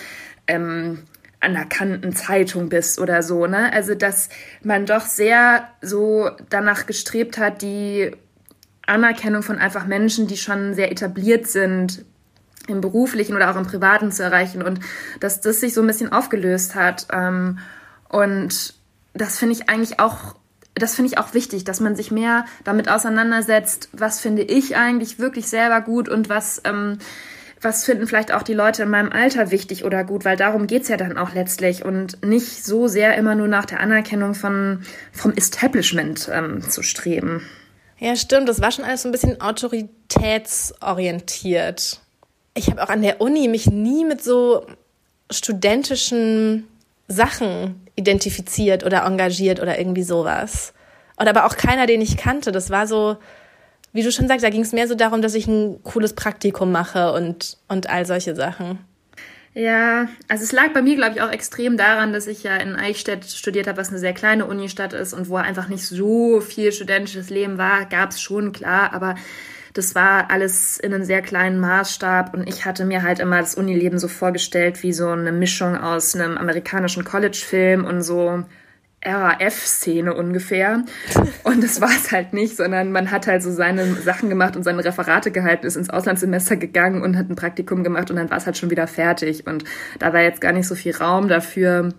[0.48, 1.04] ähm,
[1.40, 3.72] anerkannten Zeitung bist oder so, ne?
[3.72, 4.30] Also, dass
[4.64, 8.12] man doch sehr so danach gestrebt hat, die
[8.86, 12.06] Anerkennung von einfach Menschen, die schon sehr etabliert sind,
[12.68, 14.80] im beruflichen oder auch im privaten zu erreichen und
[15.20, 17.08] dass das sich so ein bisschen aufgelöst hat.
[17.12, 17.60] Ähm,
[18.10, 18.74] und
[19.14, 20.36] das finde ich eigentlich auch,
[20.76, 25.18] das finde ich auch wichtig, dass man sich mehr damit auseinandersetzt, was finde ich eigentlich
[25.20, 27.00] wirklich selber gut und was, ähm,
[27.62, 30.90] was finden vielleicht auch die Leute in meinem Alter wichtig oder gut, weil darum geht's
[30.90, 34.82] ja dann auch letztlich und nicht so sehr immer nur nach der Anerkennung von,
[35.14, 37.42] vom Establishment ähm, zu streben.
[37.98, 38.50] Ja, stimmt.
[38.50, 42.02] Das war schon alles so ein bisschen autoritätsorientiert.
[42.54, 44.68] Ich habe auch an der Uni mich nie mit so
[45.32, 46.68] studentischen
[47.08, 50.74] Sachen identifiziert oder engagiert oder irgendwie sowas.
[51.18, 52.52] Und aber auch keiner, den ich kannte.
[52.52, 53.18] Das war so,
[53.94, 56.72] wie du schon sagst, da ging es mehr so darum, dass ich ein cooles Praktikum
[56.72, 58.80] mache und, und all solche Sachen.
[59.54, 62.76] Ja, also es lag bei mir, glaube ich, auch extrem daran, dass ich ja in
[62.76, 66.74] Eichstätt studiert habe, was eine sehr kleine Unistadt ist und wo einfach nicht so viel
[66.74, 69.16] studentisches Leben war, gab es schon, klar, aber
[69.76, 73.56] das war alles in einem sehr kleinen Maßstab und ich hatte mir halt immer das
[73.56, 78.46] Unileben so vorgestellt wie so eine Mischung aus einem amerikanischen College-Film und so
[79.04, 80.84] RAF-Szene ungefähr.
[81.44, 84.64] Und das war es halt nicht, sondern man hat halt so seine Sachen gemacht und
[84.64, 88.38] seine Referate gehalten, ist ins Auslandssemester gegangen und hat ein Praktikum gemacht und dann war
[88.38, 89.46] es halt schon wieder fertig.
[89.46, 89.64] Und
[90.00, 91.94] da war jetzt gar nicht so viel Raum dafür,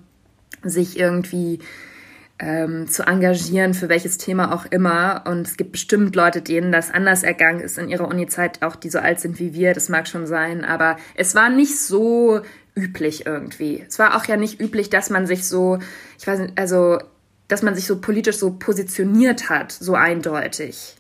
[0.65, 1.61] sich irgendwie
[2.39, 5.25] ähm, zu engagieren, für welches Thema auch immer.
[5.27, 8.91] Und es gibt bestimmt Leute, denen das anders ergangen ist in ihrer Uni-Zeit, auch die
[8.91, 10.65] so alt sind wie wir, das mag schon sein.
[10.65, 12.41] Aber es war nicht so
[12.75, 13.85] üblich irgendwie.
[13.89, 15.79] Es war auch ja nicht üblich, dass man sich so,
[16.19, 16.99] ich weiß nicht, also,
[17.49, 20.97] dass man sich so politisch so positioniert hat, so eindeutig.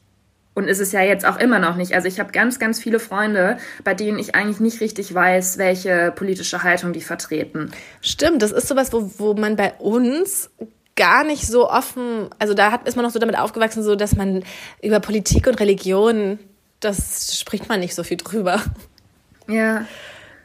[0.54, 1.94] Und ist es ja jetzt auch immer noch nicht.
[1.94, 6.14] Also ich habe ganz, ganz viele Freunde, bei denen ich eigentlich nicht richtig weiß, welche
[6.16, 7.70] politische Haltung die vertreten.
[8.00, 10.48] Stimmt, das ist sowas, wo, wo man bei uns
[10.96, 14.16] gar nicht so offen, also da hat, ist man noch so damit aufgewachsen, so dass
[14.16, 14.42] man
[14.82, 16.38] über Politik und Religion,
[16.80, 18.62] das spricht man nicht so viel drüber.
[19.48, 19.86] Ja.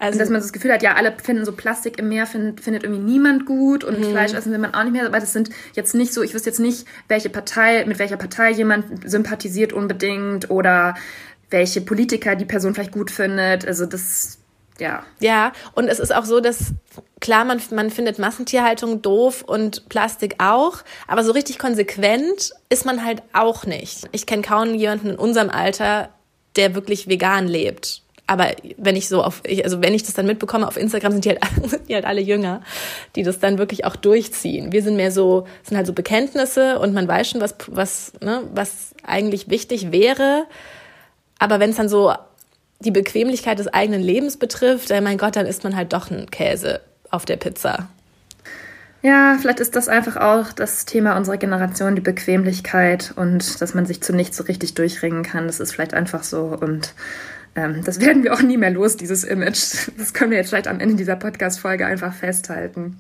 [0.02, 2.84] Also, dass man das Gefühl hat, ja, alle finden so Plastik im Meer, find, findet
[2.84, 4.06] irgendwie niemand gut und mhm.
[4.06, 5.06] Fleisch essen will man auch nicht mehr.
[5.06, 8.50] Aber das sind jetzt nicht so, ich wüsste jetzt nicht, welche Partei, mit welcher Partei
[8.50, 10.96] jemand sympathisiert unbedingt oder
[11.52, 13.68] welche Politiker die Person vielleicht gut findet.
[13.68, 14.40] Also das,
[14.82, 15.04] ja.
[15.20, 16.74] Ja, und es ist auch so, dass
[17.20, 23.06] klar, man, man findet Massentierhaltung doof und Plastik auch, aber so richtig konsequent ist man
[23.06, 24.10] halt auch nicht.
[24.12, 26.10] Ich kenne kaum jemanden in unserem Alter,
[26.56, 28.02] der wirklich vegan lebt
[28.32, 31.30] aber wenn ich so auf, also wenn ich das dann mitbekomme auf Instagram, sind die,
[31.32, 32.62] halt, sind die halt alle jünger,
[33.18, 34.72] die das dann wirklich auch durchziehen.
[34.72, 38.44] Wir sind mehr so, sind halt so Bekenntnisse und man weiß schon, was, was, ne,
[38.54, 40.46] was eigentlich wichtig wäre.
[41.40, 42.14] Aber wenn es dann so
[42.84, 46.30] die Bequemlichkeit des eigenen Lebens betrifft, dann mein Gott, dann isst man halt doch einen
[46.30, 47.90] Käse auf der Pizza.
[49.04, 53.88] Ja, vielleicht ist das einfach auch das Thema unserer Generation, die Bequemlichkeit und dass man
[53.88, 55.48] sich zu nichts so richtig durchringen kann.
[55.48, 56.94] Das ist vielleicht einfach so und
[57.56, 59.90] ähm, das werden wir auch nie mehr los, dieses Image.
[59.98, 62.98] Das können wir jetzt vielleicht am Ende dieser Podcast-Folge einfach festhalten.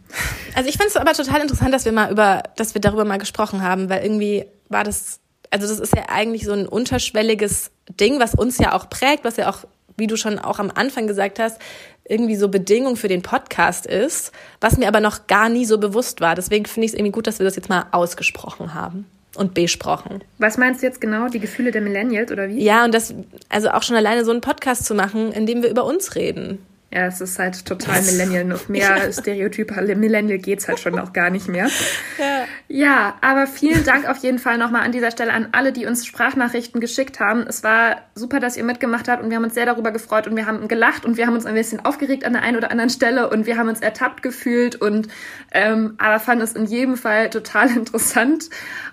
[0.55, 3.17] Also ich finde es aber total interessant, dass wir mal über, dass wir darüber mal
[3.17, 5.19] gesprochen haben, weil irgendwie war das,
[5.51, 9.37] also das ist ja eigentlich so ein unterschwelliges Ding, was uns ja auch prägt, was
[9.37, 9.59] ja auch,
[9.97, 11.59] wie du schon auch am Anfang gesagt hast,
[12.07, 16.21] irgendwie so Bedingung für den Podcast ist, was mir aber noch gar nie so bewusst
[16.21, 16.35] war.
[16.35, 20.23] Deswegen finde ich es irgendwie gut, dass wir das jetzt mal ausgesprochen haben und besprochen.
[20.37, 21.27] Was meinst du jetzt genau?
[21.27, 22.61] Die Gefühle der Millennials oder wie?
[22.63, 23.13] Ja, und das,
[23.49, 26.65] also auch schon alleine so einen Podcast zu machen, in dem wir über uns reden.
[26.93, 28.43] Ja, es ist halt total Millennial.
[28.43, 31.69] Noch mehr Stereotype Millennial geht's halt schon auch gar nicht mehr.
[32.17, 32.45] Ja.
[32.67, 36.05] ja, aber vielen Dank auf jeden Fall nochmal an dieser Stelle an alle, die uns
[36.05, 37.45] Sprachnachrichten geschickt haben.
[37.47, 40.35] Es war super, dass ihr mitgemacht habt und wir haben uns sehr darüber gefreut und
[40.35, 42.89] wir haben gelacht und wir haben uns ein bisschen aufgeregt an der einen oder anderen
[42.91, 45.07] Stelle und wir haben uns ertappt gefühlt und
[45.51, 48.49] ähm, aber fanden es in jedem Fall total interessant.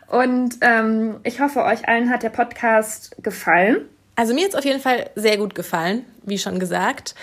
[0.07, 3.81] Und ähm, ich hoffe, euch allen hat der Podcast gefallen.
[4.17, 7.15] Also mir hat es auf jeden Fall sehr gut gefallen, wie schon gesagt.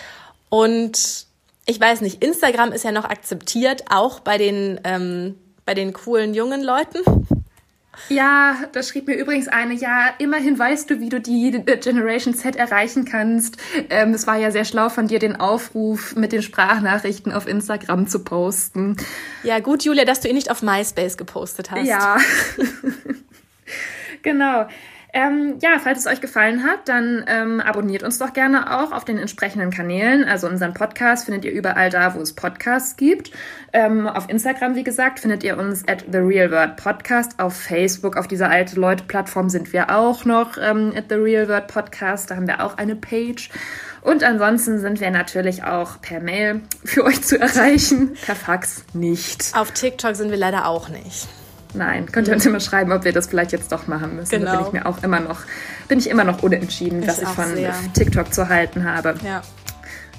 [0.49, 1.25] Und
[1.65, 5.35] ich weiß nicht, Instagram ist ja noch akzeptiert, auch bei den, ähm,
[5.65, 6.99] bei den coolen jungen Leuten.
[8.09, 12.55] Ja, da schrieb mir übrigens eine, ja, immerhin weißt du, wie du die Generation Z
[12.55, 13.57] erreichen kannst.
[13.89, 18.07] Ähm, es war ja sehr schlau von dir, den Aufruf mit den Sprachnachrichten auf Instagram
[18.07, 18.97] zu posten.
[19.43, 21.87] Ja, gut, Julia, dass du ihn nicht auf MySpace gepostet hast.
[21.87, 22.17] Ja.
[24.21, 24.67] genau.
[25.15, 29.05] Ähm, ja, falls es euch gefallen hat, dann ähm, abonniert uns doch gerne auch auf
[29.05, 30.25] den entsprechenden Kanälen.
[30.25, 33.31] Also unseren Podcast findet ihr überall da, wo es Podcasts gibt.
[33.71, 37.39] Ähm, auf Instagram, wie gesagt, findet ihr uns at The Real Word Podcast.
[37.39, 41.67] Auf Facebook, auf dieser alte Leute-Plattform sind wir auch noch ähm, at The Real Word
[41.69, 42.29] Podcast.
[42.29, 43.49] Da haben wir auch eine Page.
[44.01, 48.17] Und ansonsten sind wir natürlich auch per Mail für euch zu erreichen.
[48.25, 49.53] Per Fax nicht.
[49.55, 51.29] Auf TikTok sind wir leider auch nicht.
[51.75, 54.31] Nein, könnt ihr uns immer schreiben, ob wir das vielleicht jetzt doch machen müssen.
[54.31, 54.51] Genau.
[54.51, 55.41] Da bin ich mir auch immer noch,
[55.87, 57.73] bin ich immer noch unentschieden, ich was ich von sehr.
[57.93, 59.15] TikTok zu halten habe.
[59.23, 59.41] Ja.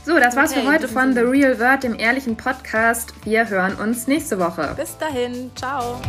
[0.04, 3.12] So, das war's okay, für heute von The Real Word, dem ehrlichen Podcast.
[3.24, 4.72] Wir hören uns nächste Woche.
[4.76, 6.00] Bis dahin, ciao.